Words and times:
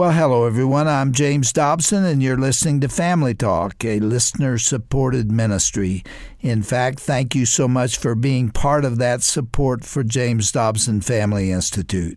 Well, 0.00 0.12
hello, 0.12 0.46
everyone. 0.46 0.88
I'm 0.88 1.12
James 1.12 1.52
Dobson, 1.52 2.06
and 2.06 2.22
you're 2.22 2.38
listening 2.38 2.80
to 2.80 2.88
Family 2.88 3.34
Talk, 3.34 3.84
a 3.84 4.00
listener 4.00 4.56
supported 4.56 5.30
ministry. 5.30 6.02
In 6.40 6.62
fact, 6.62 6.98
thank 6.98 7.34
you 7.34 7.44
so 7.44 7.68
much 7.68 7.98
for 7.98 8.14
being 8.14 8.48
part 8.48 8.86
of 8.86 8.96
that 8.96 9.22
support 9.22 9.84
for 9.84 10.02
James 10.02 10.50
Dobson 10.52 11.02
Family 11.02 11.52
Institute. 11.52 12.16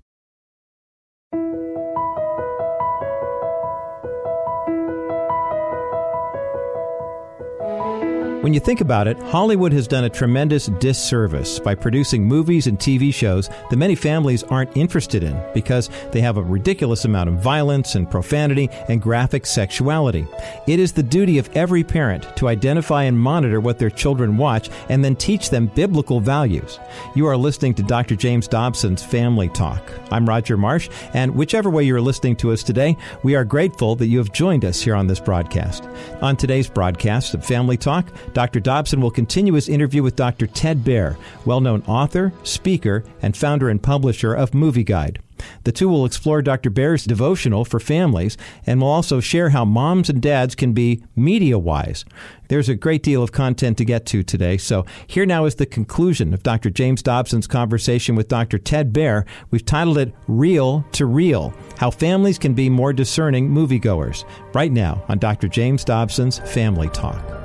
When 8.44 8.53
you 8.53 8.60
think 8.60 8.81
about 8.81 9.07
it, 9.07 9.17
Hollywood 9.17 9.71
has 9.71 9.87
done 9.87 10.03
a 10.03 10.09
tremendous 10.09 10.65
disservice 10.65 11.59
by 11.59 11.76
producing 11.76 12.26
movies 12.26 12.67
and 12.67 12.77
TV 12.77 13.13
shows 13.13 13.47
that 13.69 13.77
many 13.77 13.96
families 13.96 14.44
aren't 14.44 14.76
interested 14.76 15.23
in 15.23 15.41
because 15.53 15.89
they 16.12 16.20
have 16.20 16.35
a 16.35 16.44
ridiculous 16.44 17.05
amount 17.05 17.30
of 17.30 17.41
violence 17.41 17.95
and 17.95 18.12
profanity 18.12 18.70
and 18.90 19.02
graphic 19.02 19.45
sexuality. 19.45 20.27
It 20.68 20.77
is 20.77 20.91
the 20.91 21.04
duty 21.04 21.38
of 21.38 21.49
every 21.55 21.85
parent 21.85 22.35
to 22.35 22.49
identify 22.49 23.04
and 23.04 23.18
monitor 23.18 23.62
what 23.62 23.80
their 23.80 23.90
children 23.90 24.35
watch 24.35 24.70
and 24.90 25.05
then 25.05 25.16
teach 25.16 25.49
them 25.49 25.68
biblical 25.68 26.20
values. 26.20 26.82
You 27.16 27.27
are 27.27 27.38
listening 27.38 27.76
to 27.76 27.84
Dr. 27.84 28.18
James 28.18 28.49
Dobson's 28.49 29.02
Family 29.02 29.48
Talk. 29.48 29.90
I'm 30.12 30.27
Roger 30.27 30.57
Marsh, 30.57 30.90
and 31.13 31.34
whichever 31.34 31.70
way 31.70 31.84
you're 31.84 32.02
listening 32.02 32.35
to 32.38 32.52
us 32.52 32.62
today, 32.62 32.98
we 33.23 33.35
are 33.35 33.46
grateful 33.46 33.96
that 33.96 34.07
you 34.07 34.18
have 34.18 34.34
joined 34.34 34.66
us 34.66 34.82
here 34.82 34.96
on 34.96 35.07
this 35.07 35.21
broadcast. 35.21 35.85
On 36.21 36.35
today's 36.35 36.68
broadcast 36.68 37.34
of 37.34 37.46
Family 37.46 37.77
Talk, 37.77 38.12
Dr. 38.34 38.60
Dobson 38.60 39.00
will 39.00 39.12
continue 39.12 39.54
his 39.54 39.70
interview 39.70 40.04
with 40.04 40.16
Dr. 40.16 40.48
Ted 40.48 40.80
Baehr, 40.84 41.18
well 41.46 41.62
known 41.62 41.84
author, 41.84 42.34
speaker, 42.44 43.04
and 43.22 43.38
founder 43.38 43.70
and 43.70 43.82
publisher 43.82 44.34
of 44.34 44.52
Movieguide. 44.52 45.18
The 45.64 45.72
two 45.72 45.90
will 45.90 46.05
explore 46.05 46.41
Dr. 46.41 46.72
Baehr's 46.72 47.05
devotional 47.05 47.66
for 47.66 47.80
families 47.80 48.38
and 48.66 48.82
will 48.82 48.88
also 48.88 49.20
share 49.20 49.50
how 49.50 49.66
moms 49.66 50.10
and 50.10 50.22
dads 50.22 50.55
can 50.55 50.74
be 50.74 51.04
media 51.16 51.58
wise. 51.60 52.05
There's 52.48 52.70
a 52.70 52.76
great 52.76 53.04
deal 53.04 53.24
of 53.24 53.32
content 53.32 53.77
to 53.77 53.85
get 53.85 54.05
to 54.07 54.24
today, 54.24 54.57
so 54.57 54.85
here 55.07 55.26
now 55.26 55.46
is 55.46 55.55
the 55.55 55.66
conclusion 55.66 56.34
of 56.34 56.44
Dr. 56.44 56.70
James 56.70 57.02
Dobson's 57.02 57.48
conversation 57.48 58.16
with 58.16 58.27
Dr. 58.27 58.57
Ted 58.57 58.94
Baehr. 58.94 59.26
We've 59.52 59.66
titled 59.66 59.98
it 59.98 60.13
Reel 60.27 60.85
to 60.94 61.05
Real 61.05 61.54
How 61.77 61.90
Families 61.91 62.38
Can 62.38 62.54
Be 62.54 62.70
More 62.70 62.94
Discerning 62.94 63.50
Moviegoers, 63.50 64.25
right 64.53 64.72
now 64.72 65.03
on 65.07 65.19
Dr. 65.19 65.47
James 65.47 65.83
Dobson's 65.83 66.39
Family 66.39 66.89
Talk. 66.89 67.42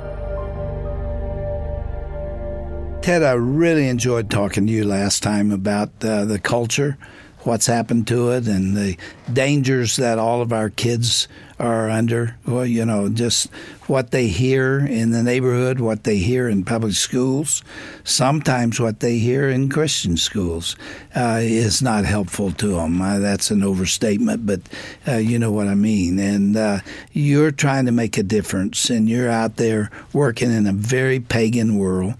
Ted, 3.09 3.23
I 3.23 3.31
really 3.31 3.87
enjoyed 3.87 4.29
talking 4.29 4.67
to 4.67 4.71
you 4.71 4.85
last 4.85 5.23
time 5.23 5.51
about 5.51 5.89
uh, 6.03 6.25
the 6.25 6.37
culture, 6.37 6.95
what's 7.39 7.65
happened 7.65 8.05
to 8.09 8.29
it, 8.33 8.47
and 8.47 8.77
the 8.77 8.97
dangers 9.33 9.95
that 9.95 10.19
all 10.19 10.43
of 10.43 10.53
our 10.53 10.69
kids 10.69 11.27
are 11.57 11.89
under. 11.89 12.37
Well, 12.45 12.67
you 12.67 12.85
know, 12.85 13.09
just 13.09 13.51
what 13.87 14.11
they 14.11 14.27
hear 14.27 14.77
in 14.77 15.09
the 15.09 15.23
neighborhood, 15.23 15.79
what 15.79 16.03
they 16.03 16.17
hear 16.17 16.47
in 16.47 16.63
public 16.63 16.93
schools, 16.93 17.63
sometimes 18.03 18.79
what 18.79 18.99
they 18.99 19.17
hear 19.17 19.49
in 19.49 19.69
Christian 19.69 20.15
schools 20.15 20.75
uh, 21.15 21.39
is 21.41 21.81
not 21.81 22.05
helpful 22.05 22.51
to 22.51 22.75
them. 22.75 23.01
Uh, 23.01 23.17
that's 23.17 23.49
an 23.49 23.63
overstatement, 23.63 24.45
but 24.45 24.61
uh, 25.07 25.15
you 25.15 25.39
know 25.39 25.51
what 25.51 25.67
I 25.67 25.73
mean. 25.73 26.19
And 26.19 26.55
uh, 26.55 26.81
you're 27.11 27.49
trying 27.49 27.87
to 27.87 27.91
make 27.91 28.19
a 28.19 28.23
difference, 28.23 28.91
and 28.91 29.09
you're 29.09 29.31
out 29.31 29.55
there 29.55 29.89
working 30.13 30.51
in 30.51 30.67
a 30.67 30.73
very 30.73 31.19
pagan 31.19 31.79
world 31.79 32.13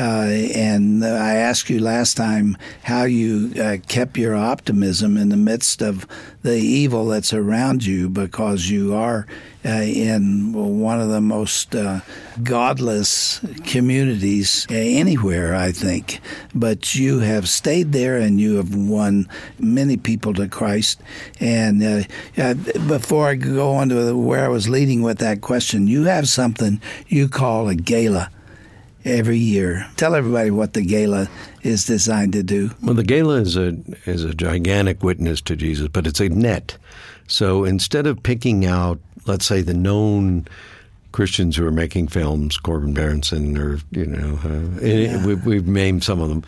and 0.00 1.04
I 1.04 1.34
asked 1.34 1.68
you 1.68 1.80
last 1.80 2.16
time 2.16 2.56
how 2.82 3.04
you 3.04 3.52
uh, 3.60 3.76
kept 3.88 4.16
your 4.16 4.34
optimism 4.34 5.16
in 5.16 5.28
the 5.28 5.36
midst 5.36 5.82
of 5.82 6.06
the 6.42 6.56
evil 6.56 7.06
that's 7.06 7.32
around 7.32 7.84
you 7.84 8.08
because 8.08 8.68
you 8.68 8.94
are 8.94 9.26
uh, 9.64 9.68
in 9.68 10.52
one 10.52 11.00
of 11.00 11.08
the 11.08 11.20
most 11.20 11.74
uh, 11.74 12.00
godless 12.42 13.40
communities 13.64 14.66
anywhere, 14.70 15.54
I 15.54 15.70
think. 15.70 16.20
But 16.54 16.96
you 16.96 17.20
have 17.20 17.48
stayed 17.48 17.92
there 17.92 18.16
and 18.16 18.40
you 18.40 18.56
have 18.56 18.74
won 18.74 19.28
many 19.60 19.96
people 19.96 20.34
to 20.34 20.48
Christ. 20.48 21.00
And 21.38 21.82
uh, 21.82 22.02
uh, 22.36 22.54
before 22.88 23.28
I 23.28 23.36
go 23.36 23.74
on 23.74 23.90
to 23.90 24.16
where 24.16 24.44
I 24.44 24.48
was 24.48 24.68
leading 24.68 25.02
with 25.02 25.18
that 25.18 25.42
question, 25.42 25.86
you 25.86 26.04
have 26.04 26.28
something 26.28 26.80
you 27.06 27.28
call 27.28 27.68
a 27.68 27.76
gala 27.76 28.30
every 29.04 29.38
year. 29.38 29.86
Tell 29.96 30.14
everybody 30.14 30.50
what 30.50 30.74
the 30.74 30.82
gala 30.82 31.28
is 31.62 31.84
designed 31.84 32.32
to 32.34 32.42
do. 32.42 32.70
Well, 32.82 32.94
the 32.94 33.04
gala 33.04 33.40
is 33.40 33.56
a 33.56 33.76
is 34.04 34.24
a 34.24 34.34
gigantic 34.34 35.02
witness 35.02 35.40
to 35.42 35.56
Jesus, 35.56 35.88
but 35.88 36.06
it's 36.06 36.20
a 36.20 36.28
net. 36.28 36.76
So 37.26 37.64
instead 37.64 38.06
of 38.06 38.22
picking 38.22 38.66
out, 38.66 39.00
let's 39.26 39.46
say, 39.46 39.62
the 39.62 39.74
known 39.74 40.46
Christians 41.12 41.56
who 41.56 41.66
are 41.66 41.72
making 41.72 42.08
films, 42.08 42.56
Corbin 42.56 42.94
Bernsen, 42.94 43.58
or 43.58 43.80
you 43.90 44.06
know, 44.06 44.38
uh, 44.44 44.84
yeah. 44.84 45.24
we, 45.24 45.34
we've 45.34 45.66
named 45.66 46.02
some 46.02 46.20
of 46.20 46.28
them, 46.28 46.42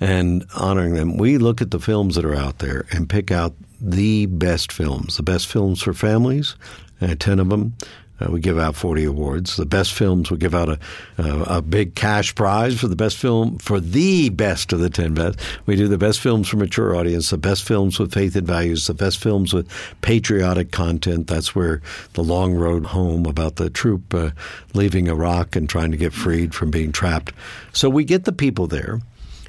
and 0.00 0.44
honoring 0.54 0.94
them. 0.94 1.16
We 1.16 1.38
look 1.38 1.62
at 1.62 1.70
the 1.70 1.80
films 1.80 2.16
that 2.16 2.24
are 2.24 2.34
out 2.34 2.58
there 2.58 2.84
and 2.90 3.08
pick 3.08 3.30
out 3.30 3.54
the 3.80 4.26
best 4.26 4.72
films, 4.72 5.16
the 5.16 5.22
best 5.22 5.46
films 5.46 5.80
for 5.80 5.94
families, 5.94 6.56
uh, 7.00 7.14
ten 7.18 7.38
of 7.38 7.48
them, 7.48 7.74
uh, 8.20 8.30
we 8.30 8.40
give 8.40 8.58
out 8.58 8.74
40 8.74 9.04
awards. 9.04 9.56
The 9.56 9.66
best 9.66 9.92
films, 9.92 10.30
we 10.30 10.36
give 10.36 10.54
out 10.54 10.68
a, 10.68 10.78
a 11.18 11.62
big 11.62 11.94
cash 11.94 12.34
prize 12.34 12.78
for 12.80 12.88
the 12.88 12.96
best 12.96 13.16
film, 13.16 13.58
for 13.58 13.80
the 13.80 14.28
best 14.30 14.72
of 14.72 14.80
the 14.80 14.90
10 14.90 15.14
best. 15.14 15.38
We 15.66 15.76
do 15.76 15.88
the 15.88 15.98
best 15.98 16.20
films 16.20 16.48
for 16.48 16.56
mature 16.56 16.96
audience, 16.96 17.30
the 17.30 17.38
best 17.38 17.64
films 17.64 17.98
with 17.98 18.12
faith 18.12 18.34
and 18.34 18.46
values, 18.46 18.86
the 18.86 18.94
best 18.94 19.18
films 19.18 19.52
with 19.52 19.70
patriotic 20.00 20.72
content. 20.72 21.26
That's 21.26 21.54
where 21.54 21.80
the 22.14 22.24
long 22.24 22.54
road 22.54 22.86
home 22.86 23.26
about 23.26 23.56
the 23.56 23.70
troop 23.70 24.12
uh, 24.14 24.30
leaving 24.74 25.08
Iraq 25.08 25.56
and 25.56 25.68
trying 25.68 25.90
to 25.92 25.96
get 25.96 26.12
freed 26.12 26.54
from 26.54 26.70
being 26.70 26.92
trapped. 26.92 27.32
So 27.72 27.88
we 27.88 28.04
get 28.04 28.24
the 28.24 28.32
people 28.32 28.66
there, 28.66 29.00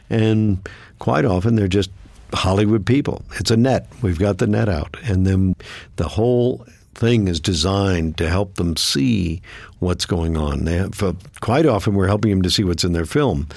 and 0.10 0.68
quite 1.00 1.26
often 1.26 1.56
they're 1.56 1.68
just 1.68 1.90
Hollywood 2.34 2.86
people. 2.86 3.24
It's 3.40 3.52
a 3.52 3.58
net. 3.58 3.88
We've 4.02 4.20
got 4.20 4.38
the 4.38 4.48
net 4.48 4.70
out. 4.70 4.96
And 5.04 5.26
then 5.26 5.56
the 5.96 6.08
whole 6.08 6.66
thing 6.96 7.28
is 7.28 7.40
designed 7.40 8.18
to 8.18 8.30
help 8.30 8.56
them 8.56 8.76
see 8.76 9.42
what's 9.80 10.06
going 10.06 10.38
on. 10.38 10.66
They 10.66 10.76
have, 10.76 11.02
uh, 11.02 11.14
quite 11.40 11.66
often 11.66 11.94
we're 11.94 12.08
helping 12.08 12.32
them 12.32 12.42
to 12.42 12.50
see 12.50 12.64
what's 12.64 12.84
in 12.84 12.94
their 12.94 13.06
film. 13.06 13.48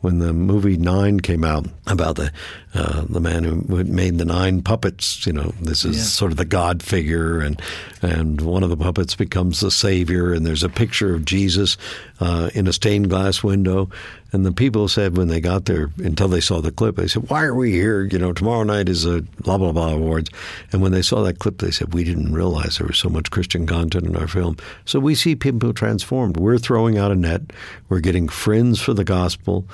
When 0.00 0.20
the 0.20 0.32
movie 0.32 0.76
Nine 0.76 1.18
came 1.18 1.42
out 1.42 1.66
about 1.88 2.14
the 2.14 2.30
uh, 2.72 3.04
the 3.08 3.18
man 3.18 3.42
who 3.42 3.82
made 3.82 4.18
the 4.18 4.24
nine 4.24 4.62
puppets, 4.62 5.26
you 5.26 5.32
know, 5.32 5.52
this 5.60 5.84
is 5.84 5.96
yeah. 5.96 6.02
sort 6.04 6.30
of 6.30 6.38
the 6.38 6.44
God 6.44 6.84
figure, 6.84 7.40
and 7.40 7.60
and 8.00 8.40
one 8.40 8.62
of 8.62 8.70
the 8.70 8.76
puppets 8.76 9.16
becomes 9.16 9.58
the 9.58 9.72
savior, 9.72 10.32
and 10.32 10.46
there's 10.46 10.62
a 10.62 10.68
picture 10.68 11.16
of 11.16 11.24
Jesus 11.24 11.76
uh, 12.20 12.48
in 12.54 12.68
a 12.68 12.72
stained 12.72 13.10
glass 13.10 13.42
window, 13.42 13.90
and 14.32 14.44
the 14.44 14.52
people 14.52 14.88
said 14.88 15.16
when 15.16 15.28
they 15.28 15.40
got 15.40 15.64
there, 15.64 15.90
until 15.98 16.28
they 16.28 16.40
saw 16.40 16.60
the 16.60 16.70
clip, 16.70 16.96
they 16.96 17.08
said, 17.08 17.28
"Why 17.30 17.44
are 17.44 17.54
we 17.54 17.72
here? 17.72 18.04
You 18.04 18.18
know, 18.18 18.32
tomorrow 18.32 18.62
night 18.62 18.88
is 18.88 19.04
a 19.06 19.22
blah 19.42 19.58
blah 19.58 19.72
blah 19.72 19.92
awards." 19.92 20.30
And 20.72 20.82
when 20.82 20.92
they 20.92 21.02
saw 21.02 21.22
that 21.22 21.38
clip, 21.38 21.58
they 21.58 21.70
said, 21.70 21.94
"We 21.94 22.04
didn't 22.04 22.32
realize 22.32 22.78
there 22.78 22.86
was 22.86 22.98
so 22.98 23.08
much 23.08 23.30
Christian 23.30 23.66
content 23.66 24.06
in 24.06 24.16
our 24.16 24.28
film." 24.28 24.56
So 24.84 25.00
we 25.00 25.14
see 25.14 25.34
people 25.34 25.72
transformed. 25.72 26.36
We're 26.36 26.58
throwing 26.58 26.98
out 26.98 27.12
a 27.12 27.16
net. 27.16 27.42
We're 27.88 28.00
getting 28.00 28.28
friends 28.28 28.80
for 28.80 28.94
the 28.94 29.04
gospel. 29.04 29.66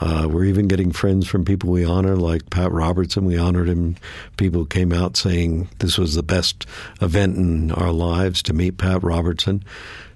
Uh, 0.00 0.26
we're 0.30 0.44
even 0.44 0.66
getting 0.66 0.92
friends 0.92 1.26
from 1.26 1.44
people 1.44 1.70
we 1.70 1.84
honor, 1.84 2.16
like 2.16 2.48
Pat 2.50 2.72
Robertson. 2.72 3.26
We 3.26 3.36
honored 3.36 3.68
him. 3.68 3.96
People 4.36 4.64
came 4.64 4.92
out 4.92 5.16
saying 5.16 5.68
this 5.78 5.98
was 5.98 6.14
the 6.14 6.22
best 6.22 6.66
event 7.02 7.36
in 7.36 7.70
our 7.72 7.92
lives 7.92 8.42
to 8.44 8.54
meet 8.54 8.78
Pat 8.78 9.02
Robertson. 9.02 9.62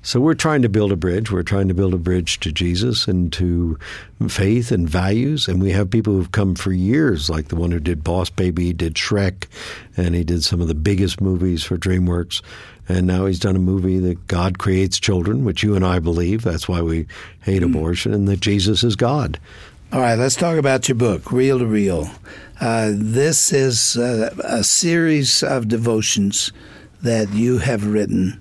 So 0.04 0.20
we're 0.20 0.34
trying 0.34 0.60
to 0.60 0.68
build 0.68 0.92
a 0.92 0.96
bridge. 0.96 1.30
We're 1.30 1.42
trying 1.42 1.68
to 1.68 1.74
build 1.74 1.94
a 1.94 1.98
bridge 1.98 2.38
to 2.40 2.52
Jesus 2.52 3.08
and 3.08 3.32
to 3.32 3.78
faith 4.28 4.70
and 4.70 4.86
values. 4.86 5.48
And 5.48 5.62
we 5.62 5.70
have 5.72 5.88
people 5.88 6.12
who've 6.12 6.30
come 6.30 6.54
for 6.54 6.72
years, 6.72 7.30
like 7.30 7.48
the 7.48 7.56
one 7.56 7.70
who 7.70 7.80
did 7.80 8.04
Boss 8.04 8.28
Baby, 8.28 8.74
did 8.74 8.94
Shrek, 8.94 9.46
and 9.96 10.14
he 10.14 10.22
did 10.22 10.44
some 10.44 10.60
of 10.60 10.68
the 10.68 10.74
biggest 10.74 11.22
movies 11.22 11.64
for 11.64 11.78
DreamWorks. 11.78 12.42
And 12.86 13.06
now 13.06 13.24
he's 13.24 13.38
done 13.38 13.56
a 13.56 13.60
movie 13.60 13.98
that 14.00 14.26
God 14.26 14.58
creates 14.58 15.00
children, 15.00 15.42
which 15.42 15.62
you 15.62 15.74
and 15.74 15.86
I 15.86 16.00
believe. 16.00 16.42
That's 16.42 16.68
why 16.68 16.82
we 16.82 17.06
hate 17.40 17.62
mm. 17.62 17.70
abortion, 17.70 18.12
and 18.12 18.28
that 18.28 18.40
Jesus 18.40 18.84
is 18.84 18.96
God. 18.96 19.38
All 19.92 20.00
right, 20.00 20.18
let's 20.18 20.34
talk 20.34 20.56
about 20.56 20.88
your 20.88 20.96
book, 20.96 21.30
Reel 21.30 21.60
to 21.60 21.66
Real. 21.66 22.10
Uh, 22.60 22.92
this 22.94 23.52
is 23.52 23.96
uh, 23.96 24.34
a 24.42 24.64
series 24.64 25.42
of 25.42 25.68
devotions 25.68 26.52
that 27.02 27.32
you 27.32 27.58
have 27.58 27.86
written 27.86 28.40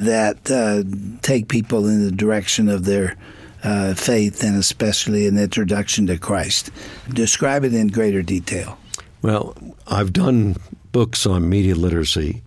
that 0.00 0.50
uh, 0.50 0.82
take 1.20 1.48
people 1.48 1.86
in 1.86 2.04
the 2.04 2.12
direction 2.12 2.68
of 2.68 2.84
their 2.84 3.16
uh, 3.64 3.92
faith 3.94 4.42
and 4.42 4.56
especially 4.56 5.26
an 5.26 5.36
introduction 5.36 6.06
to 6.06 6.16
Christ. 6.16 6.70
Describe 7.10 7.64
it 7.64 7.74
in 7.74 7.88
greater 7.88 8.22
detail. 8.22 8.78
Well, 9.20 9.56
I've 9.88 10.12
done 10.12 10.56
books 10.92 11.26
on 11.26 11.48
media 11.48 11.74
literacy 11.74 12.42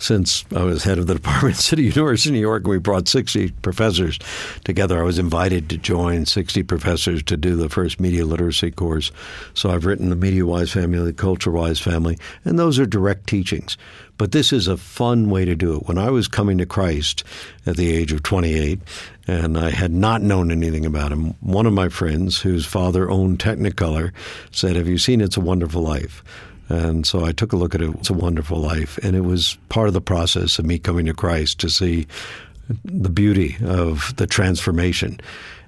since 0.00 0.44
I 0.56 0.62
was 0.62 0.84
head 0.84 0.98
of 0.98 1.06
the 1.06 1.14
department 1.14 1.56
at 1.56 1.62
City 1.62 1.82
University 1.94 2.30
of 2.30 2.34
New 2.34 2.40
York, 2.40 2.66
we 2.66 2.78
brought 2.78 3.06
60 3.06 3.50
professors 3.62 4.18
together. 4.64 4.98
I 4.98 5.02
was 5.02 5.18
invited 5.18 5.68
to 5.70 5.78
join 5.78 6.26
60 6.26 6.62
professors 6.62 7.22
to 7.24 7.36
do 7.36 7.54
the 7.54 7.68
first 7.68 8.00
media 8.00 8.24
literacy 8.24 8.70
course. 8.70 9.12
So 9.54 9.70
I've 9.70 9.84
written 9.84 10.10
the 10.10 10.16
Media 10.16 10.46
Wise 10.46 10.72
Family, 10.72 10.98
the 11.02 11.12
Culture 11.12 11.50
Wise 11.50 11.78
Family, 11.78 12.18
and 12.44 12.58
those 12.58 12.78
are 12.78 12.86
direct 12.86 13.26
teachings. 13.26 13.76
But 14.16 14.32
this 14.32 14.52
is 14.52 14.68
a 14.68 14.76
fun 14.76 15.30
way 15.30 15.44
to 15.44 15.54
do 15.54 15.76
it. 15.76 15.86
When 15.86 15.96
I 15.96 16.10
was 16.10 16.28
coming 16.28 16.58
to 16.58 16.66
Christ 16.66 17.24
at 17.64 17.76
the 17.76 17.90
age 17.90 18.12
of 18.12 18.22
28, 18.22 18.80
and 19.26 19.56
I 19.56 19.70
had 19.70 19.92
not 19.92 20.22
known 20.22 20.50
anything 20.50 20.84
about 20.84 21.12
him, 21.12 21.34
one 21.40 21.66
of 21.66 21.72
my 21.72 21.88
friends, 21.88 22.40
whose 22.40 22.66
father 22.66 23.10
owned 23.10 23.38
Technicolor, 23.38 24.12
said, 24.50 24.76
Have 24.76 24.88
you 24.88 24.98
seen 24.98 25.20
It's 25.20 25.36
a 25.36 25.40
Wonderful 25.40 25.82
Life? 25.82 26.22
And 26.70 27.04
so 27.04 27.24
I 27.24 27.32
took 27.32 27.52
a 27.52 27.56
look 27.56 27.74
at 27.74 27.82
it. 27.82 27.90
It's 27.96 28.10
a 28.10 28.14
wonderful 28.14 28.58
life. 28.58 28.96
And 28.98 29.16
it 29.16 29.22
was 29.22 29.58
part 29.68 29.88
of 29.88 29.94
the 29.94 30.00
process 30.00 30.58
of 30.58 30.64
me 30.64 30.78
coming 30.78 31.06
to 31.06 31.12
Christ 31.12 31.58
to 31.60 31.68
see 31.68 32.06
the 32.84 33.10
beauty 33.10 33.56
of 33.64 34.14
the 34.16 34.26
transformation. 34.26 35.20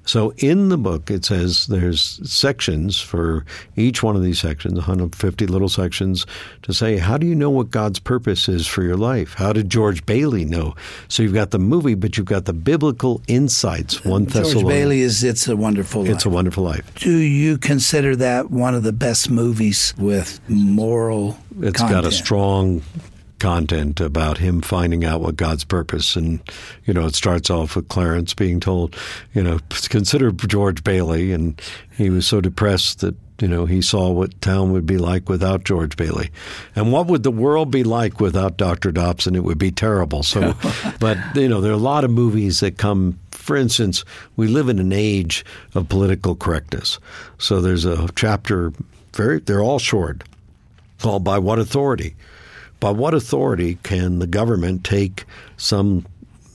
So 0.05 0.33
in 0.39 0.69
the 0.69 0.79
book, 0.79 1.11
it 1.11 1.25
says 1.25 1.67
there's 1.69 2.21
sections 2.29 3.01
for 3.01 3.45
each 3.77 4.03
one 4.03 4.17
of 4.17 4.23
these 4.23 4.41
sections, 4.41 4.75
150 4.75 5.47
little 5.47 5.69
sections, 5.69 6.27
to 6.63 6.75
say, 6.75 6.97
how 6.99 7.17
do 7.17 7.27
you 7.27 7.35
know 7.35 7.51
what 7.51 7.71
God's 7.71 7.99
purpose 7.99 8.49
is 8.49 8.67
for 8.67 8.83
your 8.83 8.97
life? 8.97 9.35
How 9.35 9.53
did 9.53 9.71
George 9.71 10.05
Bailey 10.05 10.45
know? 10.45 10.75
So 11.09 11.23
you've 11.23 11.35
got 11.35 11.53
the 11.53 11.59
movie, 11.59 11.95
but 11.95 12.17
you've 12.17 12.27
got 12.27 12.47
the 12.47 12.53
biblical 12.53 13.23
insights. 13.29 14.05
One 14.05 14.27
George 14.27 14.67
Bailey 14.67 15.01
is 15.01 15.23
It's 15.23 15.47
a 15.47 15.57
Wonderful 15.57 16.03
Life. 16.03 16.11
It's 16.11 16.27
a 16.27 16.31
Wonderful 16.31 16.65
Life. 16.65 16.95
Do 16.97 17.17
you 17.17 17.59
consider 17.59 18.17
that 18.17 18.51
one 18.51 18.75
of 18.75 18.83
the 18.83 18.93
best 18.93 19.31
movies 19.31 19.95
with 19.99 20.41
moral 20.49 21.39
It's 21.61 21.79
content? 21.79 22.03
got 22.03 22.05
a 22.05 22.13
strong 22.13 22.83
content 23.43 24.01
about 24.01 24.39
him 24.39 24.61
finding 24.61 25.05
out 25.05 25.21
what 25.21 25.35
God's 25.35 25.65
purpose. 25.65 26.15
And, 26.15 26.41
you 26.87 26.95
know, 26.95 27.07
it 27.07 27.17
starts 27.17 27.51
off 27.51 27.75
with 27.75 27.89
Clarence 27.89 28.35
being 28.35 28.61
told, 28.61 28.97
you 29.35 29.43
know, 29.43 29.59
consider 29.89 30.31
George 30.31 30.85
Bailey. 30.85 31.33
And 31.33 31.61
he 31.99 32.09
was 32.09 32.25
so 32.25 32.41
depressed 32.41 33.01
that, 33.01 33.17
you 33.41 33.49
know, 33.49 33.67
he 33.67 33.83
saw 33.83 34.13
what 34.13 34.41
town 34.41 34.71
would 34.71 34.87
be 34.87 34.97
like 34.97 35.29
without 35.29 35.65
George 35.65 35.97
Bailey. 35.97 36.31
And 36.77 36.93
what 36.93 37.09
would 37.09 37.25
the 37.25 37.33
world 37.33 37.73
be 37.73 37.83
like 37.83 38.21
without 38.21 38.57
Dr. 38.57 38.93
Dobson? 38.93 39.35
It 39.35 39.43
would 39.43 39.59
be 39.59 39.73
terrible. 39.73 40.23
So, 40.23 40.55
but, 41.01 41.19
you 41.35 41.49
know, 41.49 41.61
there 41.61 41.73
are 41.73 41.75
a 41.75 41.79
lot 41.79 42.05
of 42.05 42.13
movies 42.13 42.61
that 42.61 42.79
come 42.79 43.19
for 43.33 43.57
instance, 43.57 44.05
we 44.37 44.47
live 44.47 44.69
in 44.69 44.79
an 44.79 44.93
age 44.93 45.45
of 45.75 45.89
political 45.89 46.37
correctness. 46.37 47.01
So 47.39 47.61
there's 47.61 47.85
a 47.85 48.09
chapter, 48.15 48.73
very, 49.15 49.41
they're 49.41 49.61
all 49.61 49.81
short, 49.81 50.23
called 51.01 51.25
By 51.25 51.41
What 51.41 51.59
Authority? 51.59 52.15
By 52.83 52.91
what 52.91 53.15
authority 53.15 53.79
can 53.85 54.19
the 54.19 54.27
government 54.27 54.83
take 54.83 55.25
some 55.57 56.05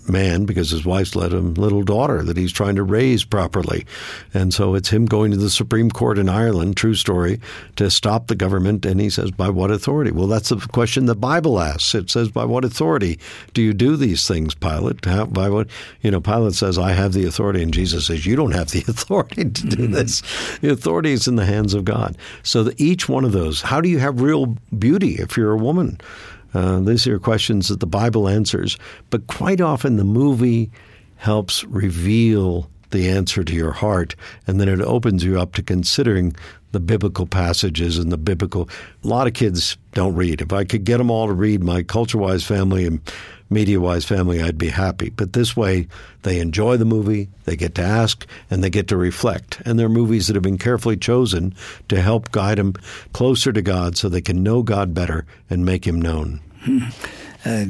man 0.10 0.46
because 0.46 0.72
his 0.72 0.86
wife's 0.86 1.16
let 1.16 1.34
him 1.34 1.54
little 1.54 1.84
daughter 1.84 2.24
that 2.24 2.38
he's 2.38 2.52
trying 2.52 2.76
to 2.76 2.84
raise 2.84 3.24
properly. 3.24 3.86
And 4.34 4.54
so 4.54 4.76
it's 4.76 4.90
him 4.90 5.06
going 5.06 5.32
to 5.32 5.38
the 5.38 5.50
Supreme 5.50 5.90
Court 5.90 6.18
in 6.18 6.30
Ireland, 6.30 6.78
true 6.78 6.96
story, 6.96 7.40
to 7.76 7.90
stop 7.90 8.28
the 8.28 8.36
government. 8.36 8.86
And 8.86 9.00
he 9.00 9.10
says, 9.10 9.32
by 9.32 9.50
what 9.50 9.72
authority? 9.72 10.12
Well, 10.12 10.28
that's 10.28 10.50
the 10.50 10.58
question 10.58 11.06
the 11.06 11.16
Bible 11.16 11.60
asks. 11.60 11.96
It 11.96 12.10
says, 12.10 12.30
by 12.30 12.46
what 12.46 12.66
authority 12.66 13.20
do 13.54 13.62
you 13.62 13.74
do 13.74 13.96
these 13.96 14.28
things, 14.28 14.56
Pilate? 14.56 15.04
How, 15.06 15.26
by 15.26 15.50
what, 15.50 15.68
you 16.02 16.12
know, 16.12 16.22
Pilate 16.22 16.54
says, 16.54 16.78
I 16.78 16.92
have 16.92 17.14
the 17.14 17.26
authority. 17.26 17.62
And 17.62 17.74
Jesus 17.74 18.08
says, 18.08 18.26
you 18.26 18.36
don't 18.36 18.54
have 18.54 18.72
the 18.72 18.80
authority 18.88 19.44
to 19.44 19.68
do 19.68 19.84
mm-hmm. 19.84 19.94
this. 19.94 20.22
The 20.62 20.72
authority 20.72 21.12
is 21.12 21.28
in 21.28 21.36
the 21.36 21.46
hands 21.46 21.74
of 21.74 21.86
God. 21.86 22.18
So 22.44 22.72
each 22.78 23.10
one 23.10 23.26
of 23.26 23.32
those, 23.32 23.62
how 23.62 23.82
do 23.82 23.90
you 23.90 24.00
have 24.00 24.22
real 24.22 24.58
beauty 24.78 25.16
if 25.16 25.38
you're 25.38 25.54
a 25.54 25.58
woman? 25.58 26.00
Uh, 26.54 26.80
these 26.80 27.08
are 27.08 27.20
questions 27.20 27.68
that 27.68 27.80
the 27.80 27.88
Bible 27.88 28.28
answers, 28.28 28.78
but 29.10 29.28
quite 29.28 29.62
often 29.62 29.98
the 29.98 30.04
movie 30.04 30.72
helps 31.18 31.64
reveal 31.66 32.70
the 32.92 33.10
answer 33.10 33.44
to 33.44 33.54
your 33.54 33.72
heart, 33.72 34.16
and 34.46 34.60
then 34.60 34.70
it 34.70 34.82
opens 34.82 35.24
you 35.24 35.40
up 35.40 35.54
to 35.54 35.62
considering 35.62 36.36
the 36.72 36.80
biblical 36.80 37.26
passages 37.26 37.98
and 37.98 38.12
the 38.12 38.18
biblical. 38.18 38.70
A 39.04 39.08
lot 39.08 39.28
of 39.28 39.34
kids 39.34 39.78
don't 39.94 40.16
read. 40.16 40.42
If 40.42 40.54
I 40.54 40.64
could 40.64 40.84
get 40.84 40.98
them 40.98 41.12
all 41.12 41.28
to 41.28 41.34
read 41.34 41.64
my 41.64 41.84
culture 41.84 42.18
wise 42.18 42.44
family 42.44 42.86
and 42.86 43.02
media 43.50 43.80
wise 43.80 44.06
family, 44.06 44.42
I'd 44.42 44.58
be 44.58 44.70
happy. 44.70 45.10
But 45.10 45.34
this 45.34 45.56
way, 45.56 45.88
they 46.24 46.40
enjoy 46.40 46.78
the 46.78 46.86
movie, 46.86 47.30
they 47.46 47.56
get 47.56 47.76
to 47.76 47.82
ask, 47.82 48.26
and 48.50 48.64
they 48.64 48.70
get 48.70 48.88
to 48.90 48.98
reflect. 48.98 49.62
And 49.66 49.80
they're 49.80 49.90
movies 49.90 50.28
that 50.28 50.36
have 50.36 50.44
been 50.44 50.58
carefully 50.58 50.98
chosen 50.98 51.56
to 51.90 52.02
help 52.02 52.32
guide 52.32 52.58
them 52.58 52.74
closer 53.14 53.52
to 53.54 53.62
God 53.62 53.98
so 53.98 54.10
they 54.10 54.22
can 54.22 54.44
know 54.44 54.64
God 54.64 54.94
better 54.94 55.26
and 55.50 55.66
make 55.66 55.86
Him 55.86 56.02
known. 56.02 56.42
Uh, 57.46 57.66